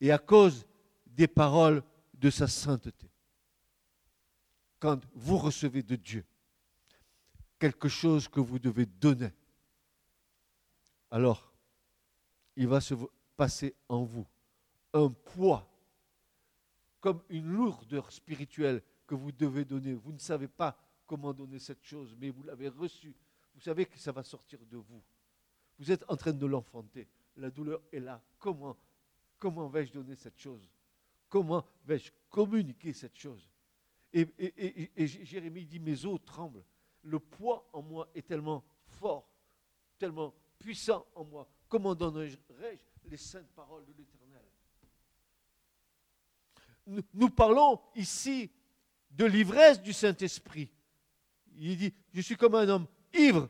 [0.00, 0.66] et à cause
[1.20, 1.82] des paroles
[2.14, 3.10] de sa sainteté.
[4.78, 6.24] Quand vous recevez de Dieu
[7.58, 9.30] quelque chose que vous devez donner,
[11.10, 11.52] alors
[12.56, 12.94] il va se
[13.36, 14.26] passer en vous
[14.94, 15.70] un poids
[17.00, 19.92] comme une lourdeur spirituelle que vous devez donner.
[19.92, 20.74] Vous ne savez pas
[21.06, 23.14] comment donner cette chose, mais vous l'avez reçue.
[23.54, 25.02] Vous savez que ça va sortir de vous.
[25.78, 27.06] Vous êtes en train de l'enfanter.
[27.36, 28.22] La douleur est là.
[28.38, 28.74] Comment,
[29.38, 30.66] comment vais-je donner cette chose
[31.30, 33.48] Comment vais-je communiquer cette chose
[34.12, 34.26] et,
[35.06, 36.64] Jérémie dit, mes os tremblent.
[37.02, 39.30] Le poids en moi est tellement fort,
[39.98, 41.48] tellement puissant en moi.
[41.68, 42.36] Comment donnerai-je
[43.04, 44.20] les saintes paroles de l'Éternel
[47.14, 48.50] nous parlons ici
[49.10, 50.70] de l'ivresse du Saint-Esprit.
[51.56, 53.48] Il dit, je suis comme un homme ivre.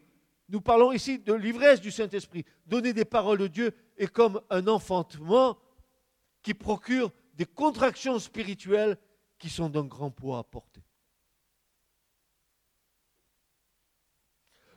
[0.48, 2.44] Nous parlons ici de l'ivresse du Saint-Esprit.
[2.66, 5.58] Donner des paroles de Dieu est comme un enfantement
[6.42, 8.98] qui procure des contractions spirituelles
[9.38, 10.82] qui sont d'un grand poids à porter.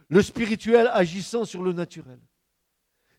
[0.07, 2.21] Le spirituel agissant sur le naturel.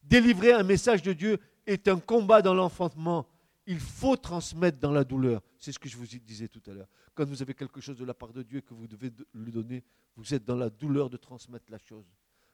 [0.03, 3.29] Délivrer un message de Dieu est un combat dans l'enfantement
[3.67, 5.43] il faut transmettre dans la douleur.
[5.59, 6.89] C'est ce que je vous disais tout à l'heure.
[7.15, 9.85] Quand vous avez quelque chose de la part de Dieu que vous devez lui donner,
[10.17, 12.07] vous êtes dans la douleur de transmettre la chose.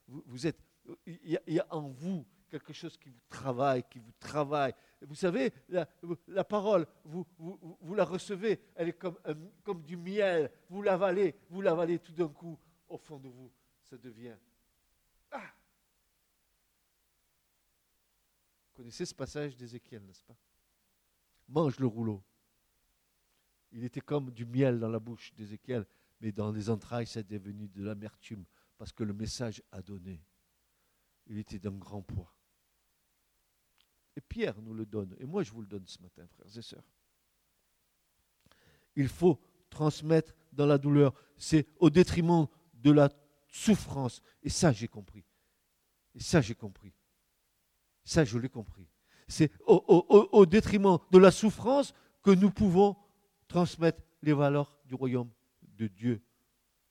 [0.07, 0.59] Vous, êtes,
[1.07, 4.75] il y, a, en vous quelque chose qui vous travaille, qui vous travaille.
[5.03, 9.17] Vous savez, la, parole, vous, la recevez, elle est comme,
[9.63, 10.51] comme du miel.
[10.69, 12.59] Vous l'avalez, vous l'avalez tout d'un coup.
[12.89, 13.51] Au fond de vous,
[13.85, 14.37] ça devient.
[15.31, 15.53] Ah
[18.67, 20.37] Vous connaissez ce passage d'Ézéchiel, n'est-ce pas?
[21.49, 22.23] Mange le rouleau.
[23.73, 25.87] Il était comme du miel dans la bouche d'Ézéchiel,
[26.21, 28.45] mais dans les entrailles, c'est devenu de l'amertume,
[28.77, 30.21] parce que le message a donné.
[31.27, 32.35] Il était d'un grand poids.
[34.21, 36.85] Pierre nous le donne, et moi je vous le donne ce matin, frères et sœurs.
[38.97, 41.15] Il faut transmettre dans la douleur.
[41.37, 43.09] C'est au détriment de la
[43.49, 44.21] souffrance.
[44.43, 45.25] Et ça, j'ai compris.
[46.15, 46.93] Et ça, j'ai compris.
[48.05, 48.89] Ça, je l'ai compris
[49.31, 52.97] c'est au, détriment de la souffrance que nous pouvons
[53.49, 55.31] transmettre les valeurs du royaume
[55.79, 56.21] de Dieu,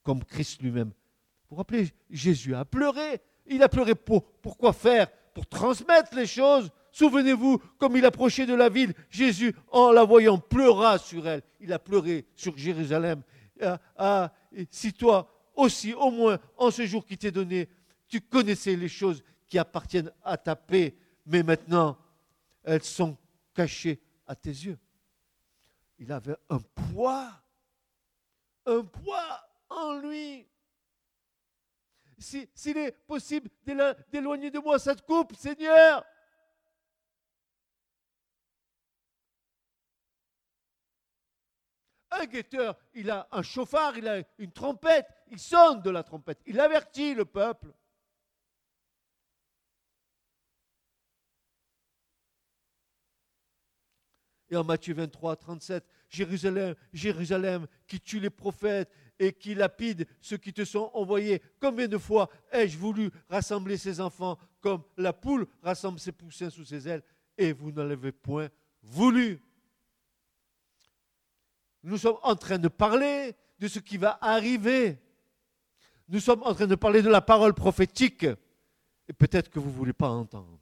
[0.04, 3.22] comme Christ lui-même Vous vous rappelez, Jésus a pleuré.
[3.46, 5.12] Il a pleuré pour, pour quoi faire?
[5.34, 6.72] Pour transmettre les choses.
[6.92, 11.42] Souvenez-vous, comme il approchait de la ville, Jésus, en la voyant, pleura sur elle.
[11.60, 13.22] Il a pleuré sur Jérusalem.
[13.62, 14.34] Ah, ah,
[14.72, 17.70] si toi aussi, au moins, en ce jour qui t'est donné,
[18.08, 21.98] tu connaissais les choses qui appartiennent à ta paix, mais maintenant,
[22.64, 23.18] elles sont
[23.54, 24.78] cachées à tes yeux.
[25.98, 27.30] Il avait un poids,
[28.66, 30.48] un poids en lui.
[32.18, 33.50] S'il est possible
[34.12, 36.04] d'éloigner de moi cette coupe, Seigneur,
[42.12, 46.40] Un guetteur, il a un chauffard, il a une trompette, il sonne de la trompette,
[46.46, 47.74] il avertit le peuple.
[54.50, 60.38] Et en Matthieu 23, 37, Jérusalem, Jérusalem, qui tue les prophètes et qui lapide ceux
[60.38, 61.42] qui te sont envoyés.
[61.60, 66.66] Combien de fois ai-je voulu rassembler ces enfants comme la poule rassemble ses poussins sous
[66.66, 67.04] ses ailes
[67.38, 68.50] et vous ne l'avez point
[68.82, 69.40] voulu?
[71.84, 75.00] Nous sommes en train de parler de ce qui va arriver.
[76.08, 78.26] Nous sommes en train de parler de la parole prophétique.
[79.08, 80.60] Et peut-être que vous ne voulez pas entendre.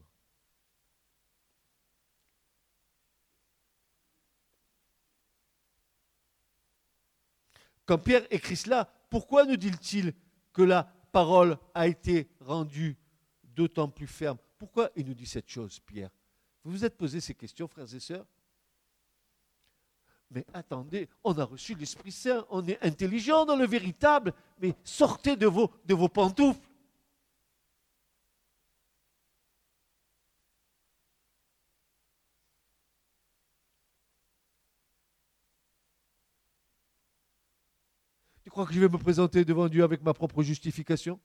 [7.86, 10.14] Quand Pierre écrit cela, pourquoi nous dit-il
[10.52, 12.98] que la parole a été rendue
[13.44, 14.38] d'autant plus ferme?
[14.58, 16.10] Pourquoi il nous dit cette chose, Pierre?
[16.64, 18.26] Vous vous êtes posé ces questions, frères et sœurs?
[20.30, 25.36] Mais attendez, on a reçu l'Esprit Saint, on est intelligent dans le véritable, mais sortez
[25.36, 26.60] de vos, de vos pantoufles.
[38.44, 41.20] Tu crois que je vais me présenter devant Dieu avec ma propre justification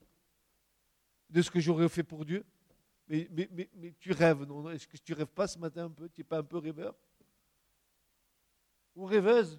[1.30, 2.44] de ce que j'aurais fait pour Dieu?
[3.08, 4.70] Mais, mais, mais, tu rêves, non?
[4.70, 6.08] Est-ce que tu rêves pas ce matin un peu?
[6.08, 6.94] Tu n'es pas un peu rêveur?
[8.94, 9.58] Ou rêveuse.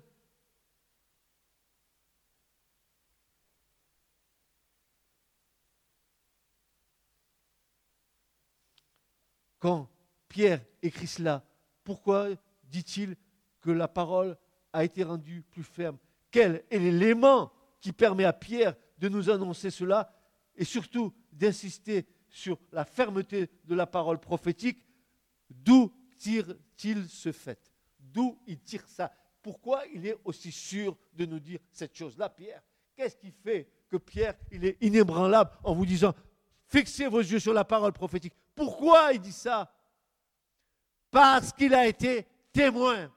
[9.60, 9.90] Quand
[10.28, 11.46] Pierre écrit cela,
[11.84, 12.30] pourquoi
[12.64, 13.16] dit-il
[13.62, 14.38] que la parole
[14.74, 15.98] a été rendue plus ferme?
[16.32, 20.14] Quel est l'élément qui permet à Pierre de nous annoncer cela
[20.56, 24.84] et surtout d'insister sur la fermeté de la parole prophétique?
[25.50, 27.72] D'où tire-t-il ce fait?
[28.00, 32.64] D'où il tire ça pourquoi il est aussi sûr de nous dire cette chose-là, Pierre?
[32.96, 36.16] Qu'est-ce qui fait que Pierre, il est inébranlable en vous disant,
[36.68, 38.34] fixez vos yeux sur la parole prophétique?
[38.56, 39.72] Pourquoi il dit ça?
[41.12, 43.12] Parce qu'il a été témoin.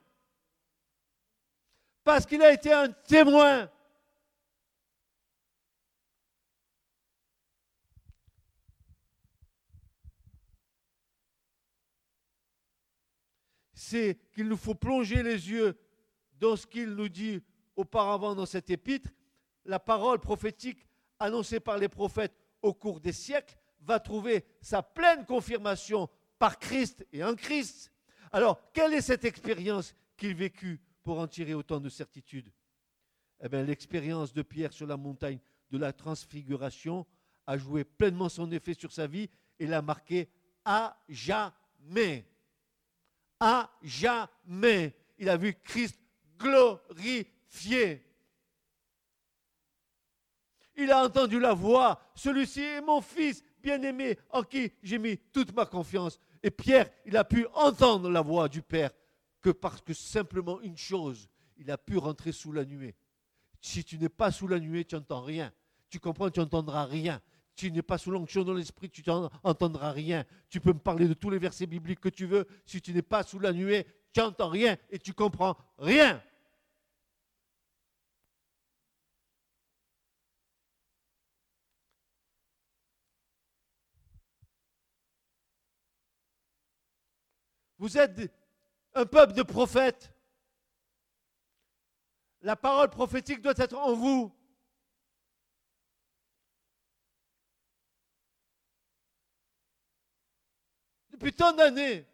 [2.02, 3.70] Parce qu'il a été un témoin.
[13.72, 15.78] C'est qu'il nous faut plonger les yeux
[16.38, 17.42] dans ce qu'il nous dit
[17.76, 19.10] auparavant dans cet épître,
[19.64, 20.86] la parole prophétique
[21.18, 27.06] annoncée par les prophètes au cours des siècles va trouver sa pleine confirmation par Christ
[27.12, 27.92] et en Christ.
[28.32, 32.52] Alors, quelle est cette expérience qu'il vécut pour en tirer autant de certitude
[33.40, 35.38] Eh bien, l'expérience de Pierre sur la montagne
[35.70, 37.06] de la transfiguration
[37.46, 40.28] a joué pleinement son effet sur sa vie et l'a marqué
[40.64, 42.26] à jamais.
[43.38, 44.96] À jamais.
[45.18, 45.98] Il a vu Christ
[46.38, 48.04] glorifié.
[50.76, 55.54] Il a entendu la voix, celui-ci est mon fils bien-aimé en qui j'ai mis toute
[55.54, 56.18] ma confiance.
[56.42, 58.90] Et Pierre, il a pu entendre la voix du Père
[59.40, 62.94] que parce que simplement une chose, il a pu rentrer sous la nuée.
[63.60, 65.52] Si tu n'es pas sous la nuée, tu n'entends rien.
[65.88, 67.22] Tu comprends, tu n'entendras rien.
[67.56, 70.24] Tu n'es pas sous l'onction de l'esprit, tu n'entendras rien.
[70.50, 72.46] Tu peux me parler de tous les versets bibliques que tu veux.
[72.66, 76.22] Si tu n'es pas sous la nuée, tu n'entends rien et tu comprends rien.
[87.78, 88.32] Vous êtes
[88.94, 90.12] un peuple de prophètes.
[92.42, 94.32] La parole prophétique doit être en vous.
[101.16, 102.06] Depuis tant d'années,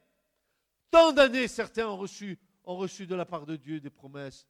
[0.92, 4.46] Tant d'années, certains ont reçu, ont reçu de la part de Dieu des promesses.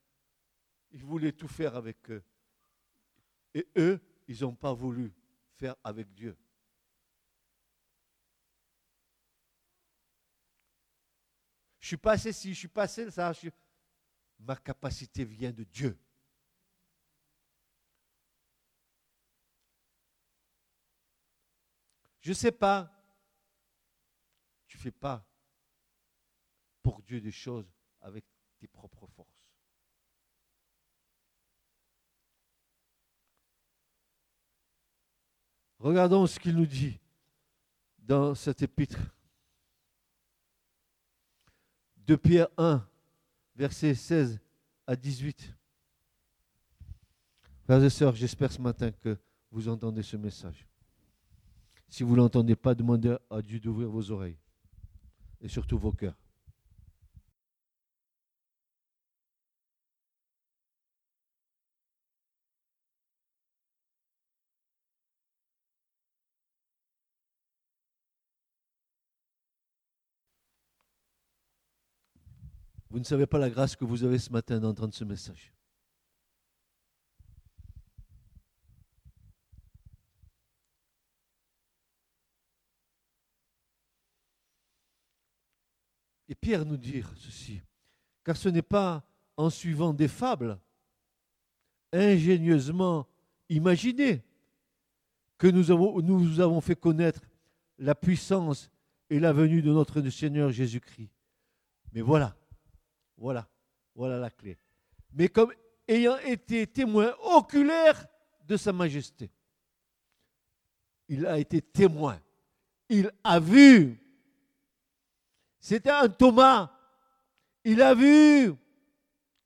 [0.91, 2.25] Ils voulaient tout faire avec eux.
[3.55, 5.15] Et eux, ils n'ont pas voulu
[5.55, 6.37] faire avec Dieu.
[11.79, 13.33] Je suis passé ci, je suis passé ça.
[14.41, 15.97] Ma capacité vient de Dieu.
[22.21, 22.91] Je ne sais pas.
[24.73, 25.23] Tu ne fais pas
[26.81, 27.71] pour Dieu des choses
[28.01, 28.25] avec
[28.59, 29.45] tes propres forces.
[35.79, 36.99] Regardons ce qu'il nous dit
[37.99, 38.99] dans cet épître.
[41.99, 42.83] De Pierre 1,
[43.55, 44.41] versets 16
[44.87, 45.55] à 18.
[47.65, 49.19] Frères et sœurs, j'espère ce matin que
[49.51, 50.67] vous entendez ce message.
[51.91, 54.39] Si vous ne l'entendez pas, demandez à Dieu d'ouvrir vos oreilles
[55.43, 56.17] et surtout vos cœurs.
[72.93, 75.55] Vous ne savez pas la grâce que vous avez ce matin d'entendre ce message.
[86.43, 87.63] Pierre nous dit ceci,
[88.25, 89.03] car ce n'est pas
[89.37, 90.59] en suivant des fables
[91.93, 93.07] ingénieusement
[93.49, 94.23] imaginées
[95.39, 97.21] que nous avons, nous avons fait connaître
[97.79, 98.71] la puissance
[99.09, 101.11] et la venue de notre Seigneur Jésus-Christ.
[101.93, 102.37] Mais voilà,
[103.17, 103.49] voilà,
[103.95, 104.59] voilà la clé.
[105.13, 105.53] Mais comme
[105.87, 108.07] ayant été témoin oculaire
[108.49, 109.31] de sa majesté.
[111.09, 112.21] Il a été témoin.
[112.89, 114.02] Il a vu.
[115.63, 116.77] C'était un Thomas.
[117.65, 118.53] Il a vu.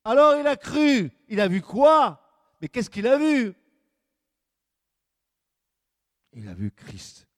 [0.02, 1.12] Alors il a cru.
[1.28, 2.22] Il a vu quoi?
[2.60, 3.52] Mais qu'est-ce qu'il a vu?
[6.32, 7.28] Il a vu Christ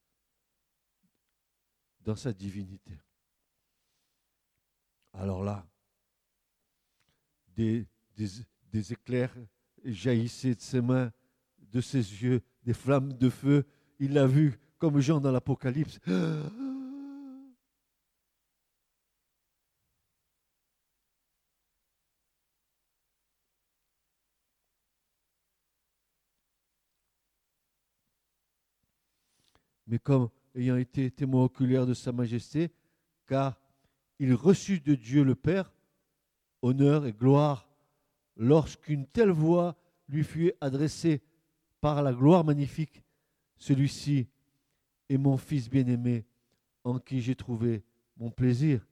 [2.03, 2.95] dans sa divinité.
[5.13, 5.67] Alors là,
[7.57, 7.85] des,
[8.93, 9.35] éclairs
[9.85, 11.11] jaillissaient de ses mains,
[11.59, 13.67] de ses yeux, des flammes de feu.
[13.99, 15.99] Il l'a vu comme Jean dans l'Apocalypse.
[29.89, 32.71] Mais comme ayant été témoin oculaire de Sa Majesté,
[33.27, 33.59] car
[34.19, 35.73] il reçut de Dieu le Père
[36.63, 37.69] honneur et gloire
[38.37, 39.77] lorsqu'une telle voix
[40.09, 41.23] lui fut adressée
[41.81, 43.03] par la gloire magnifique.
[43.57, 44.29] Celui-ci
[45.09, 46.25] est mon Fils bien-aimé
[46.85, 47.85] en qui j'ai trouvé
[48.17, 48.87] mon plaisir.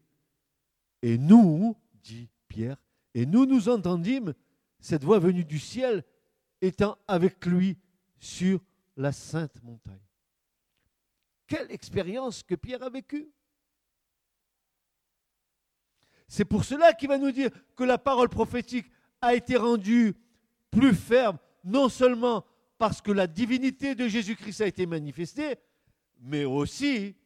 [1.03, 2.81] Et nous, dit Pierre,
[3.15, 4.35] et nous nous entendîmes
[4.79, 6.05] cette voix venue du ciel
[6.61, 7.77] étant avec lui
[8.19, 8.61] sur
[8.97, 10.06] la sainte montagne.
[11.47, 13.31] Quelle expérience que Pierre a vécue
[16.29, 18.91] c'est pour cela qu'il va nous dire que la parole prophétique
[19.21, 20.15] a été rendue
[20.71, 22.45] plus ferme, non seulement
[22.79, 25.57] parce que la divinité de Jésus-Christ a été manifestée,
[26.19, 27.17] mais aussi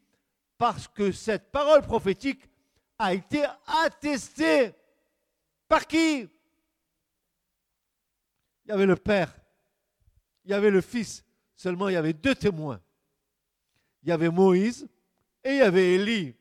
[0.59, 2.49] parce que cette parole prophétique
[2.99, 4.73] a été attestée.
[5.67, 6.29] Par qui?
[8.65, 9.35] Il y avait le Père,
[10.45, 11.25] il y avait le Fils,
[11.57, 12.81] seulement il y avait deux témoins.
[14.03, 14.89] Il y avait Moïse
[15.45, 16.35] et il y avait Élie.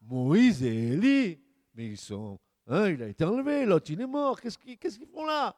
[0.00, 1.40] Moïse et Élie,
[1.74, 2.38] mais ils sont.
[2.66, 4.40] Hein, il a été enlevé, l'autre il est mort.
[4.40, 5.56] Qu'est-ce qu'ils font là?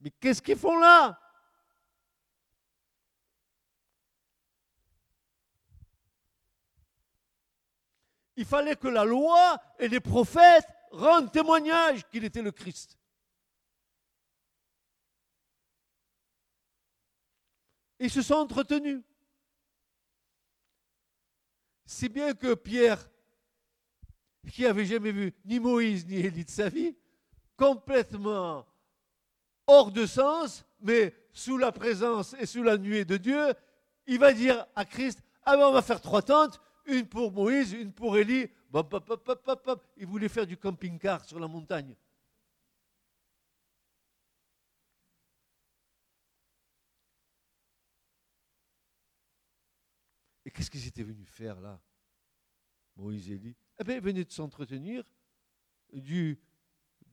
[0.00, 1.18] Mais qu'est-ce qu'ils font là?
[8.36, 12.97] Il fallait que la loi et les prophètes rendent témoignage qu'il était le Christ.
[18.00, 19.02] Ils se sont entretenus.
[21.86, 23.08] Si bien que Pierre,
[24.52, 26.96] qui n'avait jamais vu ni Moïse ni Élie de sa vie,
[27.56, 28.66] complètement
[29.66, 33.52] hors de sens, mais sous la présence et sous la nuée de Dieu,
[34.06, 37.72] il va dire à Christ, ah ben on va faire trois tentes, une pour Moïse,
[37.72, 38.48] une pour Élie.
[39.96, 41.94] il voulait faire du camping-car sur la montagne.
[50.48, 51.78] Et qu'est-ce qu'ils étaient venus faire là?
[52.96, 55.04] Moïse et dit Eh bien, ils venaient de s'entretenir
[55.92, 56.40] du,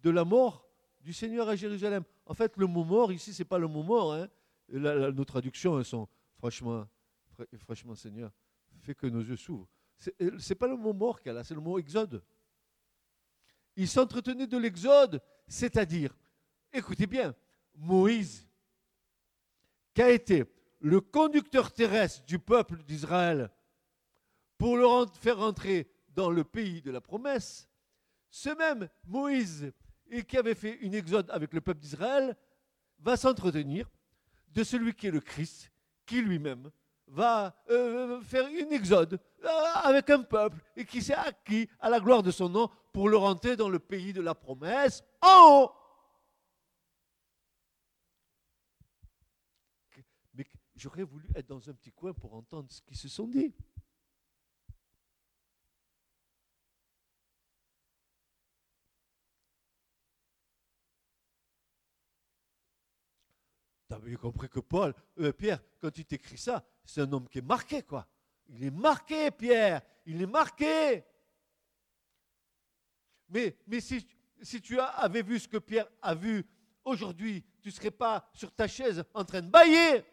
[0.02, 0.66] de la mort
[1.02, 2.06] du Seigneur à Jérusalem.
[2.26, 4.14] En fait, le mot mort ici, ce n'est pas le mot mort.
[4.14, 4.30] Hein.
[4.70, 6.08] nos traductions, sont
[6.38, 6.88] franchement,
[7.58, 8.32] franchement, Seigneur,
[8.80, 9.68] fait que nos yeux s'ouvrent.
[10.00, 12.24] Ce n'est pas le mot mort qu'elle a, c'est le mot exode.
[13.76, 16.18] Ils s'entretenaient de l'exode, c'est-à-dire,
[16.72, 17.36] écoutez bien,
[17.76, 18.48] Moïse,
[19.94, 20.46] qui a été
[20.80, 23.50] le conducteur terrestre du peuple d'Israël
[24.58, 24.86] pour le
[25.20, 27.68] faire rentrer dans le pays de la promesse,
[28.30, 29.72] ce même Moïse,
[30.28, 32.36] qui avait fait une exode avec le peuple d'Israël,
[33.00, 33.90] va s'entretenir
[34.50, 35.72] de celui qui est le Christ,
[36.06, 36.72] qui lui-même
[37.08, 39.48] va euh, faire une exode euh,
[39.84, 43.18] avec un peuple et qui s'est acquis à la gloire de son nom pour le
[43.18, 45.72] rentrer dans le pays de la promesse en haut.
[50.34, 50.48] Mais
[50.86, 53.52] j'aurais voulu être dans un petit coin pour entendre ce qu'ils se sont dit.
[63.90, 67.40] Tu bien compris que Paul, euh, Pierre, quand tu t'écris ça, c'est un homme qui
[67.40, 68.08] est marqué, quoi.
[68.48, 69.82] Il est marqué, Pierre.
[70.06, 71.04] Il est marqué.
[73.30, 74.08] Mais, mais si,
[74.40, 76.46] si tu avais vu ce que Pierre a vu
[76.84, 80.06] aujourd'hui, tu ne serais pas sur ta chaise en train de bailler.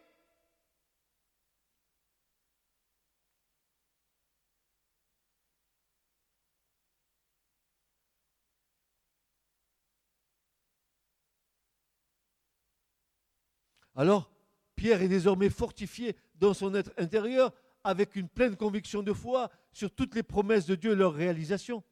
[13.95, 14.31] Alors,
[14.75, 19.91] Pierre est désormais fortifié dans son être intérieur avec une pleine conviction de foi sur
[19.91, 21.83] toutes les promesses de Dieu et leur réalisation.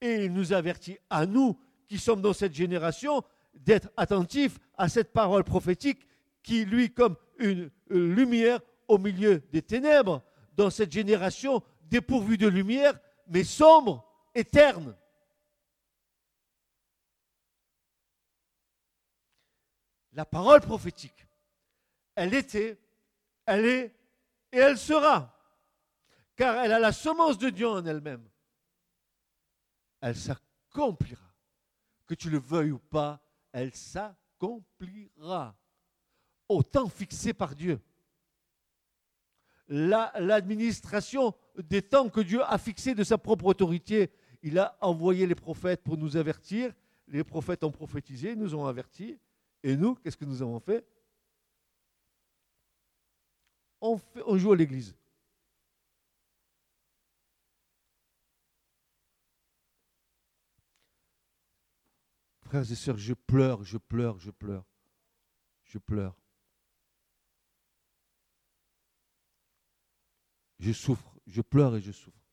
[0.00, 3.22] Et il nous avertit à nous qui sommes dans cette génération
[3.54, 6.06] d'être attentifs à cette parole prophétique
[6.42, 10.22] qui, lui, comme une lumière au milieu des ténèbres,
[10.56, 14.96] dans cette génération dépourvue de lumière, mais sombre, éterne.
[20.12, 21.23] La parole prophétique
[22.14, 22.78] elle était,
[23.46, 23.94] elle est
[24.52, 25.30] et elle sera.
[26.36, 28.28] Car elle a la semence de Dieu en elle-même.
[30.00, 31.22] Elle s'accomplira.
[32.06, 33.20] Que tu le veuilles ou pas,
[33.52, 35.56] elle s'accomplira.
[36.48, 37.80] Au temps fixé par Dieu.
[39.68, 44.12] L'administration des temps que Dieu a fixés de sa propre autorité,
[44.42, 46.74] il a envoyé les prophètes pour nous avertir.
[47.08, 49.18] Les prophètes ont prophétisé, nous ont avertis.
[49.62, 50.86] Et nous, qu'est-ce que nous avons fait?
[53.84, 54.96] On, joue à l'église.
[62.42, 64.64] Frères et sœurs, je pleure, je pleure, je pleure.
[65.64, 66.16] Je pleure.
[70.60, 72.23] Je souffre, je pleure et je souffre.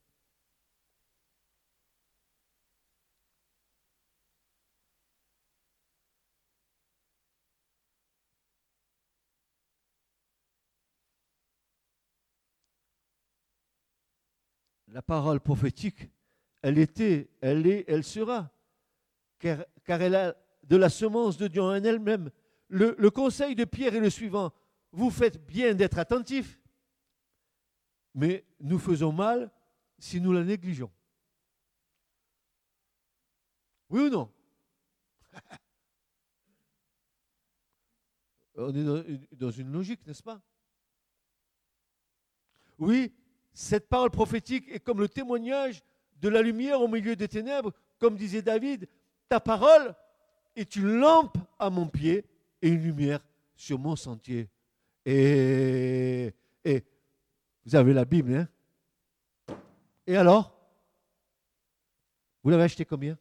[14.92, 16.10] La parole prophétique,
[16.62, 18.52] elle était, elle est, elle sera,
[19.40, 22.30] car, elle a de la semence de Dieu en elle-même.
[22.68, 24.54] Le, conseil de Pierre est le suivant,
[24.92, 26.60] vous faites bien d'être attentifs,
[28.14, 29.50] mais nous faisons mal
[29.98, 30.92] si nous la négligeons.
[33.90, 34.32] Oui ou non?
[38.56, 40.42] On est dans une logique, n'est-ce pas?
[42.78, 43.14] Oui,
[43.54, 45.84] cette parole prophétique est comme le témoignage
[46.22, 48.88] de la lumière au milieu des ténèbres, comme disait David,
[49.28, 49.96] ta parole
[50.56, 52.26] est une lampe à mon pied
[52.62, 53.26] et une lumière
[53.56, 54.50] sur mon sentier.
[55.06, 56.34] Et,
[57.64, 58.48] vous avez la Bible, hein?
[60.08, 60.58] Et alors?
[62.44, 63.18] Vous l'avez acheté combien?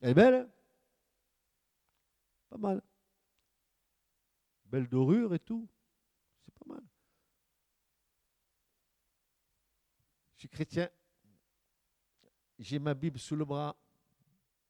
[0.00, 0.48] Elle est belle hein?
[2.50, 2.82] Pas mal.
[4.66, 5.66] Belle dorure et tout.
[6.44, 6.82] C'est pas mal.
[10.36, 10.88] Je suis chrétien.
[12.58, 13.74] J'ai ma Bible sous le bras.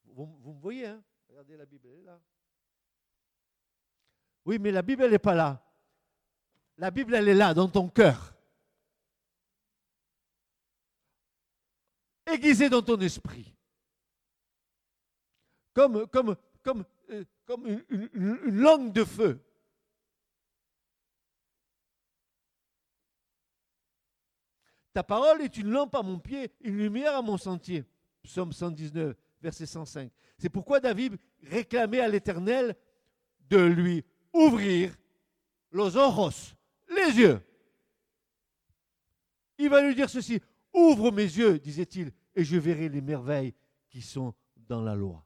[0.04, 1.02] Vous, me voyez, hein?
[1.28, 2.20] Regardez la Bible, elle est là.
[4.44, 5.62] Oui, mais la Bible, elle n'est pas là.
[6.78, 8.34] La Bible, elle est là, dans ton cœur.
[12.26, 13.52] Aiguisée dans ton esprit.
[15.74, 19.40] Comme, comme, comme, euh, comme une langue de feu.
[24.96, 27.84] Ta parole est une lampe à mon pied, une lumière à mon sentier.
[28.22, 30.10] Psaume 119, verset 105.
[30.38, 32.74] C'est pourquoi David réclamait à l'Éternel
[33.50, 34.96] de lui ouvrir
[35.70, 36.54] los ojos,
[36.88, 37.42] les yeux.
[39.58, 40.40] Il va lui dire ceci,
[40.72, 43.52] ouvre mes yeux, disait-il, et je verrai les merveilles
[43.90, 45.22] qui sont dans la loi.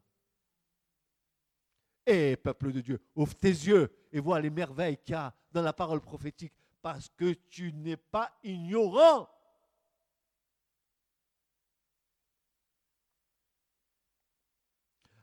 [2.07, 5.63] Et peuple de Dieu, ouvre tes yeux et vois les merveilles qu'il y a dans
[5.63, 9.29] la parole prophétique, parce que tu n'es pas ignorant.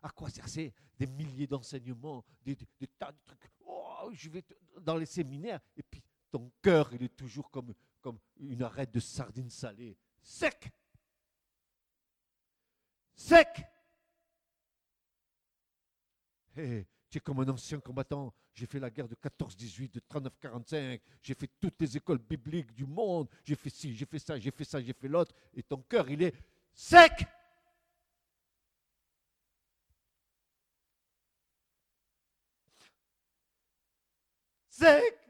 [0.08, 2.55] À quoi sert Des milliers d'enseignements, des,
[2.97, 3.51] tas de trucs.
[3.66, 4.41] Oh, je vais
[4.80, 5.60] dans les séminaires.
[5.76, 6.01] Et puis
[6.32, 7.74] ton cœur, il est toujours comme,
[8.39, 9.97] une arête de sardines salées.
[10.22, 10.72] Sec.
[13.14, 13.66] Sec.
[16.55, 18.34] Et tu es comme un ancien combattant.
[18.53, 21.01] J'ai fait la guerre de 14-18, de 39-45.
[21.22, 23.28] J'ai fait toutes les écoles bibliques du monde.
[23.43, 25.36] J'ai fait ci, j'ai fait ça, j'ai fait ça, j'ai fait l'autre.
[25.53, 26.34] Et ton cœur, il est
[26.74, 27.28] sec.
[34.80, 35.27] Sec.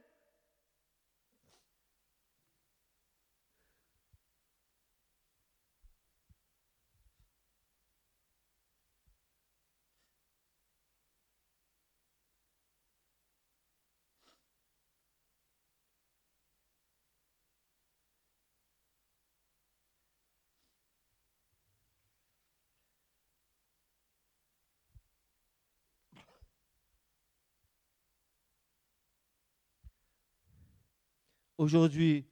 [31.57, 32.25] Aujourd'hui,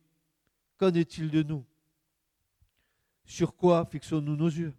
[0.78, 1.66] qu'en est-il de nous?
[3.24, 4.74] Sur quoi fixons-nous nos yeux?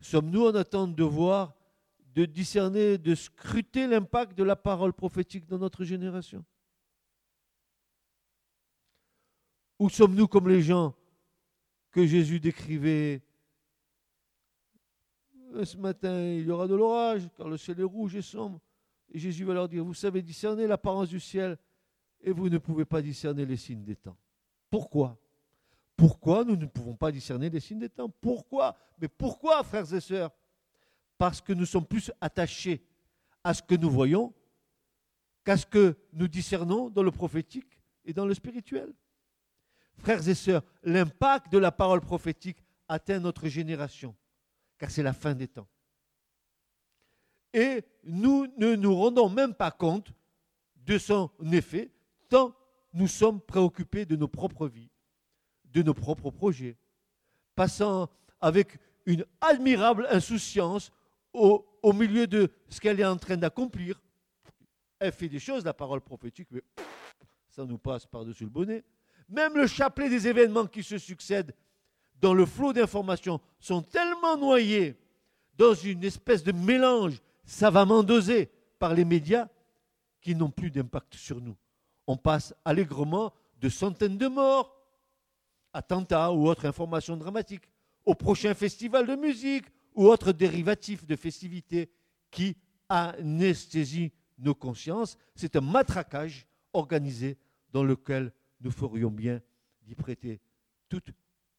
[0.00, 1.54] Sommes-nous en attente de voir,
[2.14, 6.44] de discerner, de scruter l'impact de la parole prophétique dans notre génération?
[9.78, 10.94] Ou sommes-nous comme les gens
[11.90, 13.22] que Jésus décrivait?
[15.54, 18.60] Euh, ce matin, il y aura de l'orage, car le ciel est rouge et sombre.
[19.10, 21.58] Et Jésus va leur dire, vous savez discerner l'apparence du ciel,
[22.22, 24.16] et vous ne pouvez pas discerner les signes des temps.
[24.70, 25.18] Pourquoi?
[25.96, 28.08] Pourquoi nous ne pouvons pas discerner les signes des temps?
[28.08, 28.76] Pourquoi?
[28.98, 30.30] Mais pourquoi, frères et sœurs?
[31.18, 32.84] Parce que nous sommes plus attachés
[33.44, 34.32] à ce que nous voyons
[35.44, 38.92] qu'à ce que nous discernons dans le prophétique et dans le spirituel.
[39.98, 44.14] Frères et sœurs, l'impact de la parole prophétique atteint notre génération,
[44.78, 45.68] car c'est la fin des temps.
[47.52, 50.12] Et nous ne nous rendons même pas compte
[50.76, 51.90] de son effet
[52.32, 52.54] tant
[52.94, 54.88] nous sommes préoccupés de nos propres vies,
[55.64, 56.78] de nos propres projets,
[57.54, 58.08] passant
[58.40, 60.90] avec une admirable insouciance
[61.34, 64.00] au, milieu de ce qu'elle est en train d'accomplir.
[64.98, 66.62] Elle fait des choses, la parole prophétique, mais
[67.50, 68.82] ça nous passe par-dessus le bonnet.
[69.28, 71.54] Même le chapelet des événements qui se succèdent
[72.18, 74.96] dans le flot d'informations sont tellement noyés
[75.58, 79.48] dans une espèce de mélange savamment dosé par les médias
[80.22, 81.56] qui n'ont plus d'impact sur nous
[82.06, 84.76] on passe allègrement de centaines de morts,
[85.72, 87.68] attentats ou autres informations dramatiques,
[88.04, 91.90] au prochain festival de musique ou autres dérivatifs de festivités
[92.30, 92.56] qui
[92.88, 95.16] anesthésient nos consciences.
[95.34, 97.38] C'est un matraquage organisé
[97.70, 99.40] dans lequel nous ferions bien
[99.82, 100.40] d'y prêter
[100.88, 101.10] toute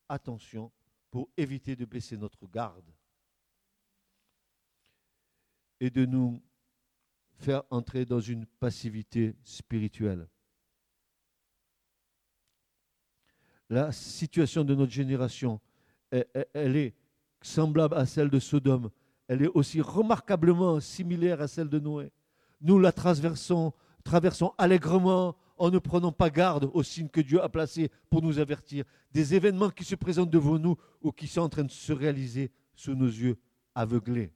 [0.09, 0.71] attention
[1.11, 2.91] pour éviter de baisser notre garde
[5.79, 6.41] et de nous
[7.35, 10.27] faire entrer dans une passivité spirituelle.
[13.73, 15.59] la situation de notre génération,
[16.11, 16.93] elle, est
[17.41, 18.89] semblable à celle de Sodome.
[19.27, 22.11] Elle est aussi remarquablement similaire à celle de Noé.
[22.61, 23.73] Nous la traversons,
[24.03, 28.37] traversons allègrement en ne prenant pas garde aux signes que Dieu a placés pour nous
[28.37, 31.93] avertir des événements qui se présentent devant nous ou qui sont en train de se
[31.93, 33.37] réaliser sous nos yeux
[33.73, 34.31] aveuglés.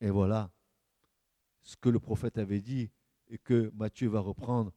[0.00, 0.50] Et voilà
[1.68, 2.90] ce que le prophète avait dit
[3.28, 4.72] et que Matthieu va reprendre.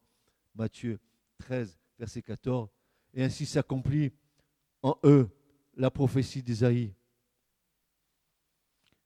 [0.54, 1.00] Matthieu
[1.38, 2.68] 13, verset 14.
[3.14, 4.12] Et ainsi s'accomplit
[4.82, 5.30] en eux
[5.74, 6.92] la prophétie d'Isaïe,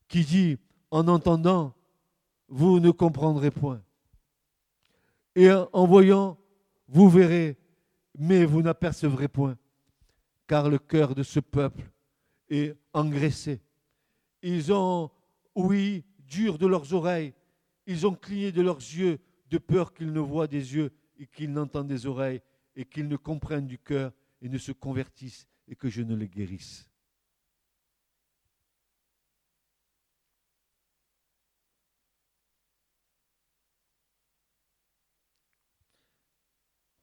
[0.08, 0.58] qui dit,
[0.90, 1.76] en entendant,
[2.48, 3.80] vous ne comprendrez point.
[5.36, 6.38] Et en voyant,
[6.88, 7.56] vous verrez,
[8.18, 9.56] mais vous n'apercevrez point,
[10.48, 11.88] car le cœur de ce peuple
[12.48, 13.60] est engraissé.
[14.42, 15.12] Ils ont,
[15.54, 17.32] oui, dur de leurs oreilles,
[17.86, 19.18] ils ont cligné de leurs yeux,
[19.50, 22.42] de peur qu'ils ne voient des yeux et qu'ils n'entendent des oreilles
[22.74, 24.12] et qu'ils ne comprennent du cœur
[24.42, 26.88] et ne se convertissent et que je ne les guérisse.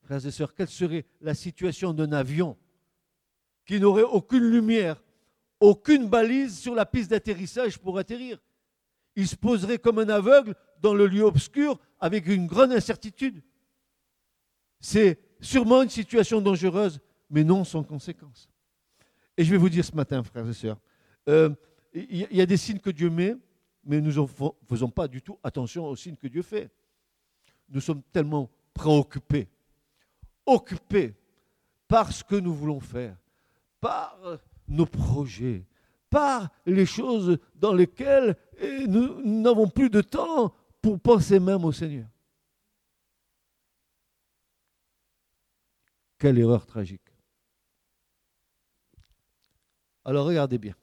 [0.04, 2.58] Frères et sœurs, quelle serait la situation d'un avion
[3.66, 5.02] qui n'aurait aucune lumière,
[5.62, 8.38] aucune balise sur la piste d'atterrissage pour atterrir?
[9.16, 13.42] Il se poserait comme un aveugle dans le lieu obscur avec une grande incertitude.
[14.82, 18.50] C'est sûrement une situation dangereuse, mais non sans conséquence.
[19.38, 20.78] Et je vais vous dire ce matin, frères et sœurs,
[21.30, 21.50] euh,
[21.94, 23.36] il y, a des signes que Dieu met,
[23.86, 24.28] mais nous ne
[24.68, 26.70] faisons pas du tout attention aux signes que Dieu fait.
[27.70, 29.48] Nous sommes tellement préoccupés,
[30.46, 31.16] occupés
[31.88, 33.16] par ce que nous voulons faire,
[33.80, 34.20] par
[34.68, 35.66] nos projets,
[36.10, 38.36] par les choses dans lesquelles
[38.88, 40.54] nous n'avons plus de temps
[40.84, 42.08] pour penser même au Seigneur.
[46.20, 47.02] Quelle erreur tragique.
[50.04, 50.76] Alors regardez bien.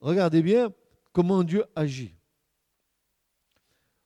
[0.00, 0.74] Regardez bien
[1.12, 2.14] comment Dieu agit.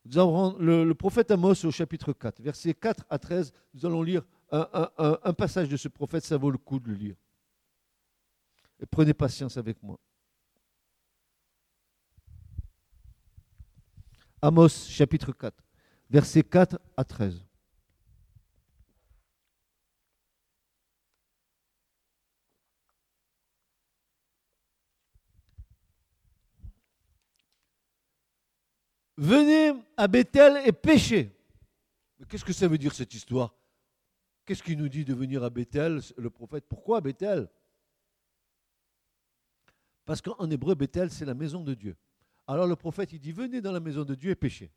[0.05, 3.53] Nous avons le, le, prophète Amos au chapitre 4, versets 4 à 13.
[3.73, 7.17] Nous allons lire un, passage de ce prophète, ça vaut le coup de le lire.
[8.79, 9.99] Et prenez patience avec moi.
[14.45, 15.55] Amos chapitre 4,
[16.11, 17.45] versets 4 à 13.
[29.17, 31.31] Venez à Bethel et péchez.
[32.19, 33.55] Mais qu'est-ce que ça veut dire cette histoire?
[34.45, 36.65] Qu'est-ce qu'il nous dit de venir à Bethel, le prophète?
[36.69, 37.49] Pourquoi Bethel?
[40.05, 41.97] Parce qu'en hébreu, Bethel, c'est la maison de Dieu.
[42.53, 44.71] Alors le prophète, il dit, venez dans la maison de Dieu et péchez.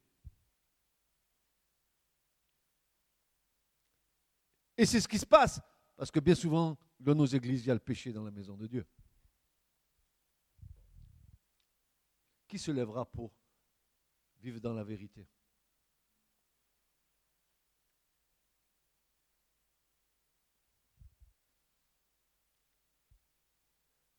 [4.78, 5.60] Et c'est ce qui se passe,
[5.98, 8.56] parce que bien souvent, dans nos églises, il y a le péché dans la maison
[8.56, 8.88] de Dieu.
[12.48, 13.34] Qui se lèvera pour
[14.38, 15.28] vivre dans la vérité?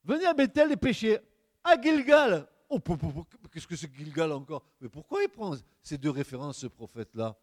[0.05, 1.19] Venez à Bethel et péchez.
[1.65, 2.81] À Gilgal, Oh,
[3.57, 4.63] qu'est-ce que c'est Gilgal encore?
[4.83, 7.41] Mais pourquoi il prend ces deux références, ce prophète-là?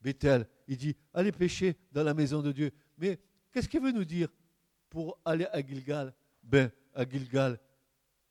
[0.00, 2.72] Bethel, il dit, allez pécher dans la maison de Dieu.
[2.98, 3.20] Mais
[3.52, 4.28] qu'est-ce qu'il veut nous dire
[4.90, 6.12] pour aller à Gilgal?
[6.42, 7.60] Ben, à Gilgal,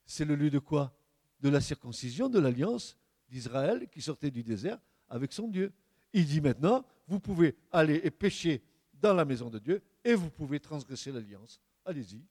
[0.03, 0.93] c'est le lieu de quoi?
[1.39, 2.97] De la circoncision, de l'alliance
[3.29, 4.77] d'Israël qui sortait du désert
[5.07, 5.71] avec son Dieu.
[6.11, 8.61] Il dit maintenant, vous pouvez aller et pécher
[8.91, 11.61] dans la maison de Dieu et vous pouvez transgresser l'alliance.
[11.85, 12.25] Allez-y.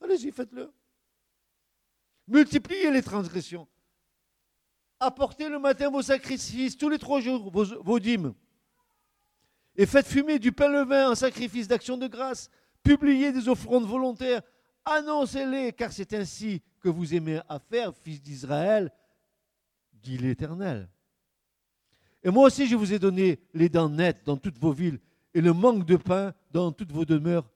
[0.00, 0.72] Allez-y, faites-le.
[2.28, 3.66] Multipliez les transgressions.
[5.00, 8.34] Apportez le matin vos sacrifices, tous les trois jours vos, dîmes.
[9.74, 12.50] Et faites fumer du pain levain en sacrifice d'action de grâce.
[12.82, 14.42] Publiez des offrandes volontaires.
[14.84, 18.92] Annoncez-les, car c'est ainsi que vous aimez à faire, fils d'Israël,
[19.94, 20.88] dit l'Éternel.
[22.22, 25.00] Et moi aussi, je vous ai donné les dents nettes dans toutes vos villes
[25.32, 27.48] et le manque de pain dans toutes vos demeures,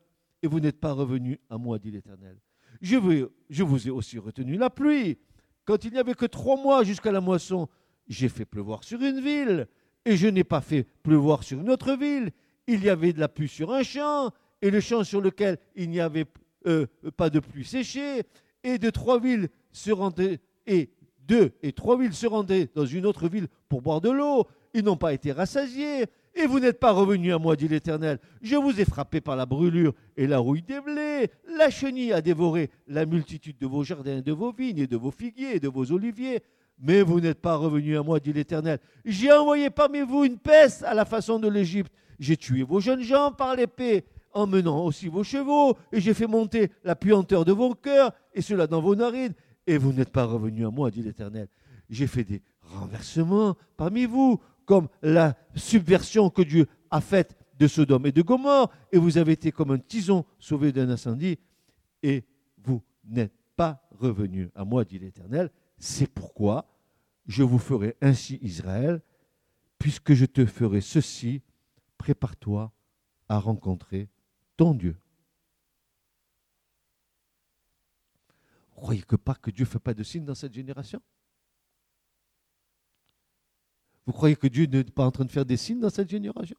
[0.42, 2.38] et vous n'êtes pas revenus à moi, dit l'Éternel.
[2.80, 5.18] Je, vous ai aussi retenu la pluie.
[5.64, 7.68] Quand il n'y avait que trois mois jusqu'à la moisson,
[8.08, 9.66] j'ai fait pleuvoir sur une ville,
[10.04, 12.30] et je n'ai pas fait pleuvoir sur une autre ville.
[12.66, 15.90] Il y avait de la pluie sur un champ, et le champ sur lequel il
[15.90, 16.26] n'y avait
[16.66, 16.86] euh,
[17.16, 18.22] pas de pluie séchée,
[18.62, 19.90] et deux et trois villes se
[22.26, 24.46] rendaient dans une autre ville pour boire de l'eau.
[24.74, 26.06] Ils n'ont pas été rassasiés.
[26.36, 28.18] Et vous n'êtes pas revenus à moi, dit l'Éternel.
[28.42, 31.30] Je vous ai frappé par la brûlure et la rouille des blés.
[31.56, 35.12] La chenille a dévoré la multitude de vos jardins, de vos vignes, et de vos
[35.12, 36.42] figuiers, et de vos oliviers.
[36.80, 38.80] Mais vous n'êtes pas revenus à moi, dit l'Éternel.
[39.04, 41.92] J'ai envoyé parmi vous une peste à la façon de l'Égypte.
[42.18, 46.70] J'ai tué vos jeunes gens par l'épée, emmenant aussi vos chevaux, et j'ai fait monter
[46.82, 49.34] la puanteur de vos cœurs, et cela dans vos narines.
[49.68, 51.46] Et vous n'êtes pas revenus à moi, dit l'Éternel.
[51.88, 58.06] J'ai fait des renversements parmi vous comme la subversion que Dieu a faite de Sodome
[58.06, 61.38] et de Gomorre, et vous avez été comme un tison sauvé d'un incendie,
[62.02, 62.24] et
[62.58, 65.50] vous n'êtes pas revenus à moi, dit l'Éternel.
[65.78, 66.66] C'est pourquoi
[67.26, 69.00] je vous ferai ainsi, Israël,
[69.78, 71.42] puisque je te ferai ceci,
[71.98, 72.72] prépare-toi
[73.28, 74.08] à rencontrer
[74.56, 74.96] ton Dieu.
[78.74, 81.00] Croyez que pas que Dieu ne fait pas de signe dans cette génération?
[84.06, 86.56] Vous croyez que Dieu n'est pas en train de faire des signes dans cette génération?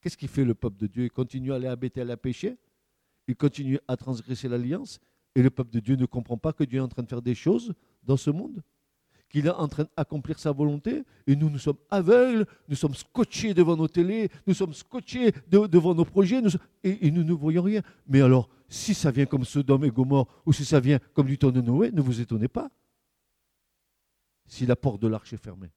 [0.00, 1.04] Qu'est-ce qui fait le peuple de Dieu?
[1.04, 2.56] Il continue à aller à Bethel à pécher,
[3.28, 4.98] il continue à transgresser l'alliance,
[5.34, 7.22] et le peuple de Dieu ne comprend pas que Dieu est en train de faire
[7.22, 7.72] des choses
[8.02, 8.62] dans ce monde,
[9.28, 13.54] qu'il est en train d'accomplir sa volonté, et nous, nous sommes aveugles, nous sommes scotchés
[13.54, 16.42] devant nos télés, nous sommes scotchés devant nos projets,
[16.84, 17.82] et, nous ne voyons rien.
[18.06, 21.38] Mais alors, si ça vient comme Sodome et Gomorre, ou si ça vient comme du
[21.38, 22.70] temps de Noé, ne vous étonnez pas?
[24.52, 25.72] Si la porte de l'arche est fermée.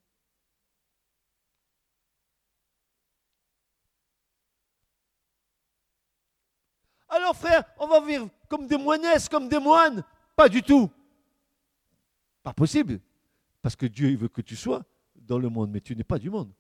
[7.08, 10.04] Alors frère, on va vivre comme des moinesses, comme des moines
[10.36, 10.92] Pas du tout.
[12.44, 13.00] Pas possible.
[13.62, 14.84] Parce que Dieu, veut que tu sois
[15.16, 16.52] dans le monde, mais tu n'es pas du monde.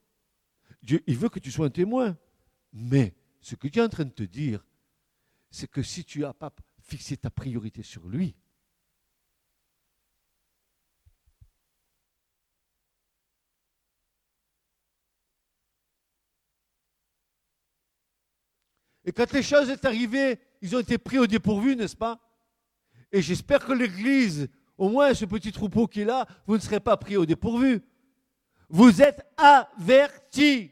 [0.81, 2.17] Dieu, il veut que tu sois un témoin.
[2.71, 4.65] Mais ce que Dieu est en train de te dire,
[5.51, 8.35] c'est que si tu n'as pas fixé ta priorité sur lui,
[19.05, 22.19] Et quand les choses sont arrivées, ils ont été pris au dépourvu, n'est-ce pas?
[23.11, 26.79] Et j'espère que l'Église, au moins ce petit troupeau qui est là, vous ne serez
[26.79, 27.81] pas pris au dépourvu.
[28.67, 30.71] Vous êtes avertis.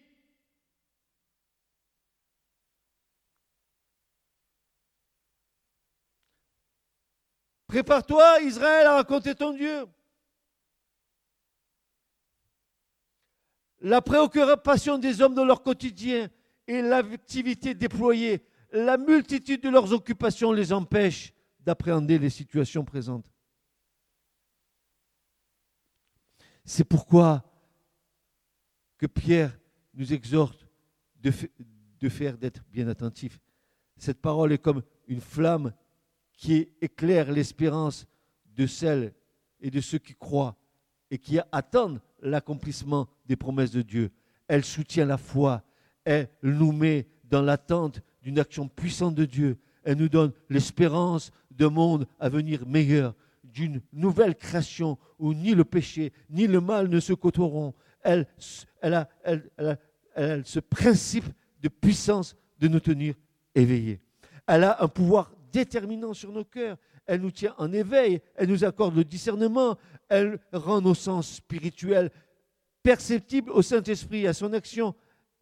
[7.67, 9.85] Prépare-toi, Israël, à raconter ton Dieu.
[13.83, 16.29] la préoccupation des hommes dans leur quotidien
[16.67, 23.31] et l'activité déployée, la multitude de leurs occupations les empêche d'appréhender les situations présentes.
[26.65, 27.43] C'est pourquoi
[28.97, 29.57] que Pierre
[29.93, 30.63] nous exhorte
[32.09, 33.39] faire d'être bien attentifs.
[33.97, 35.73] Cette parole est comme une flamme
[36.37, 38.05] qui éclaire l'espérance
[38.45, 39.13] de celles
[39.59, 40.57] et de ceux qui croient
[41.11, 44.11] et qui attendent l'accomplissement des promesses de Dieu.
[44.47, 45.63] Elle soutient la foi,
[46.05, 49.57] elle nous met dans l'attente d'une action puissante de Dieu.
[49.83, 55.63] Elle nous donne l'espérance d'un monde à venir meilleur, d'une nouvelle création où ni le
[55.63, 57.73] péché ni le mal ne se côtoieront.
[58.01, 58.27] Elle,
[58.81, 59.49] elle, a, elle,
[60.15, 61.25] elle, ce principe
[61.61, 63.15] de puissance de nous tenir
[63.55, 63.99] éveillés.
[64.47, 66.77] Elle a un pouvoir déterminant sur nos cœurs.
[67.05, 69.77] Elle nous tient en éveil, elle nous accorde le discernement,
[70.09, 72.11] elle rend nos sens spirituels
[72.81, 74.95] perceptibles au Saint-Esprit à son action.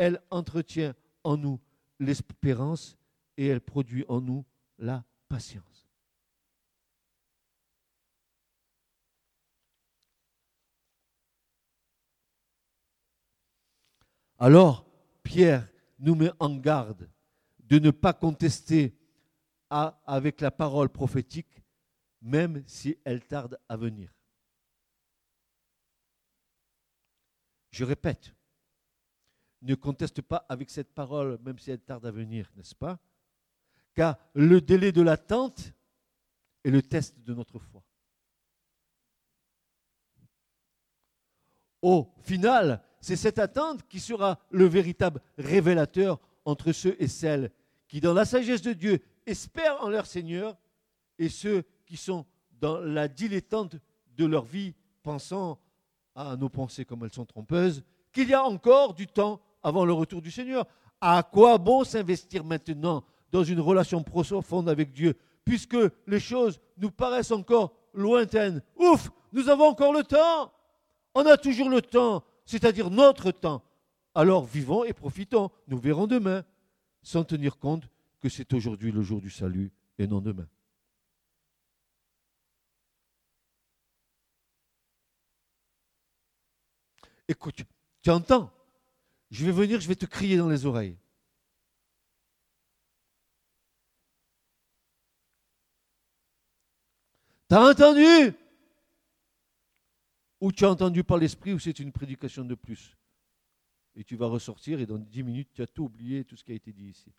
[0.03, 1.59] Elle entretient en nous
[1.99, 2.97] l'espérance
[3.37, 4.43] et elle produit en nous
[4.79, 5.87] la patience.
[14.39, 14.87] Alors,
[15.21, 17.07] Pierre nous met en garde
[17.59, 18.97] de ne pas contester
[19.69, 21.61] avec la parole prophétique,
[22.23, 24.11] même si elle tarde à venir.
[27.69, 28.33] Je répète,
[29.61, 32.99] ne conteste pas avec cette parole, même si elle tarde à venir, n'est-ce pas?
[33.93, 35.73] Car le délai de l'attente
[36.63, 37.83] est le test de notre foi.
[41.81, 47.51] Au final, c'est cette attente qui sera le véritable révélateur entre ceux et celles
[47.87, 50.57] qui, dans la sagesse de Dieu, espèrent en leur Seigneur
[51.17, 53.75] et ceux qui sont dans la dilettante
[54.15, 55.59] de leur vie, pensant
[56.13, 59.93] à nos pensées comme elles sont trompeuses, qu'il y a encore du temps avant le
[59.93, 60.65] retour du Seigneur.
[60.99, 66.91] À quoi bon s'investir maintenant dans une relation profonde avec Dieu, puisque les choses nous
[66.91, 68.61] paraissent encore lointaines?
[68.77, 70.51] Ouf, nous avons encore le temps.
[71.13, 73.63] On a toujours le temps c'est-à-dire notre temps.
[74.13, 75.51] Alors vivons et profitons.
[75.67, 76.43] Nous verrons demain,
[77.01, 77.87] sans tenir compte
[78.19, 80.47] que c'est aujourd'hui le jour du salut et non demain.
[87.27, 87.61] Écoute,
[88.01, 88.51] tu entends?
[89.31, 90.97] Je vais venir, je vais te crier dans les oreilles.
[97.47, 98.33] T'as entendu?
[100.41, 102.97] Ou tu as entendu par l'esprit, ou c'est une prédication de plus.
[103.95, 106.51] Et tu vas ressortir et dans dix minutes, tu as tout oublié, tout ce qui
[106.51, 107.11] a été dit ici.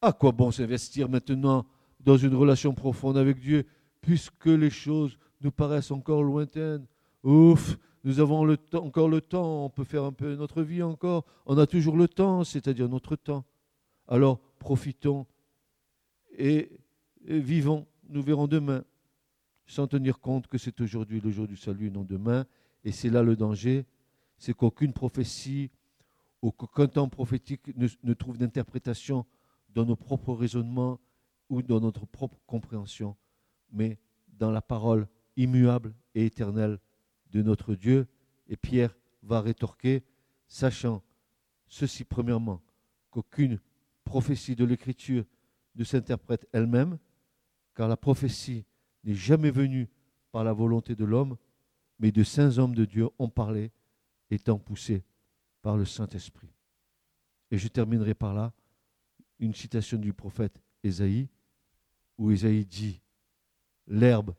[0.00, 1.66] À quoi bon s'investir maintenant
[2.00, 3.66] dans une relation profonde avec Dieu,
[4.02, 6.86] puisque les choses nous paraissent encore lointaines.
[7.22, 11.56] Ouf, nous avons encore le temps, on peut faire un peu notre vie encore, on
[11.56, 13.44] a toujours le temps, c'est-à-dire notre temps.
[14.08, 15.26] Alors profitons
[16.36, 16.70] et,
[17.24, 18.84] vivons, nous verrons demain,
[19.66, 22.44] sans tenir compte que c'est aujourd'hui le jour du salut, non demain.
[22.84, 23.86] Et c'est là le danger,
[24.38, 25.70] c'est qu'aucune prophétie
[26.42, 29.24] ou qu'aucun temps prophétique ne trouve d'interprétation
[29.72, 30.98] dans nos propres raisonnements
[31.48, 33.16] ou dans notre propre compréhension,
[33.72, 33.98] mais
[34.28, 36.78] dans la parole immuable et éternelle
[37.30, 38.06] de notre Dieu.
[38.48, 40.04] Et Pierre va rétorquer,
[40.46, 41.02] sachant
[41.66, 42.62] ceci premièrement,
[43.10, 43.60] qu'aucune
[44.04, 45.24] prophétie de l'Écriture
[45.74, 46.98] ne s'interprète elle-même,
[47.74, 48.64] car la prophétie
[49.04, 49.88] n'est jamais venue
[50.30, 51.36] par la volonté de l'homme,
[51.98, 53.70] mais de saints hommes de Dieu ont parlé,
[54.30, 55.04] étant poussés
[55.60, 56.52] par le Saint-Esprit.
[57.50, 58.52] Et je terminerai par là
[59.38, 61.28] une citation du prophète Ésaïe,
[62.18, 63.01] où Ésaïe dit
[63.92, 64.34] L'herbe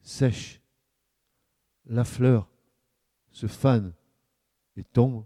[0.00, 0.60] sèche,
[1.86, 2.48] la fleur
[3.30, 3.92] se fane
[4.76, 5.24] et tombe,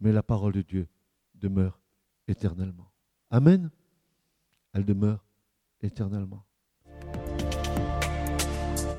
[0.00, 0.88] mais la parole de Dieu
[1.34, 1.80] demeure
[2.28, 2.90] éternellement.
[3.30, 3.70] Amen
[4.76, 5.24] elle demeure
[5.82, 6.44] éternellement.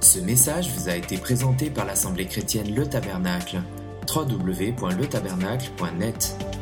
[0.01, 3.61] Ce message vous a été présenté par l'Assemblée chrétienne Le Tabernacle.
[4.09, 6.56] www.letabernacle.net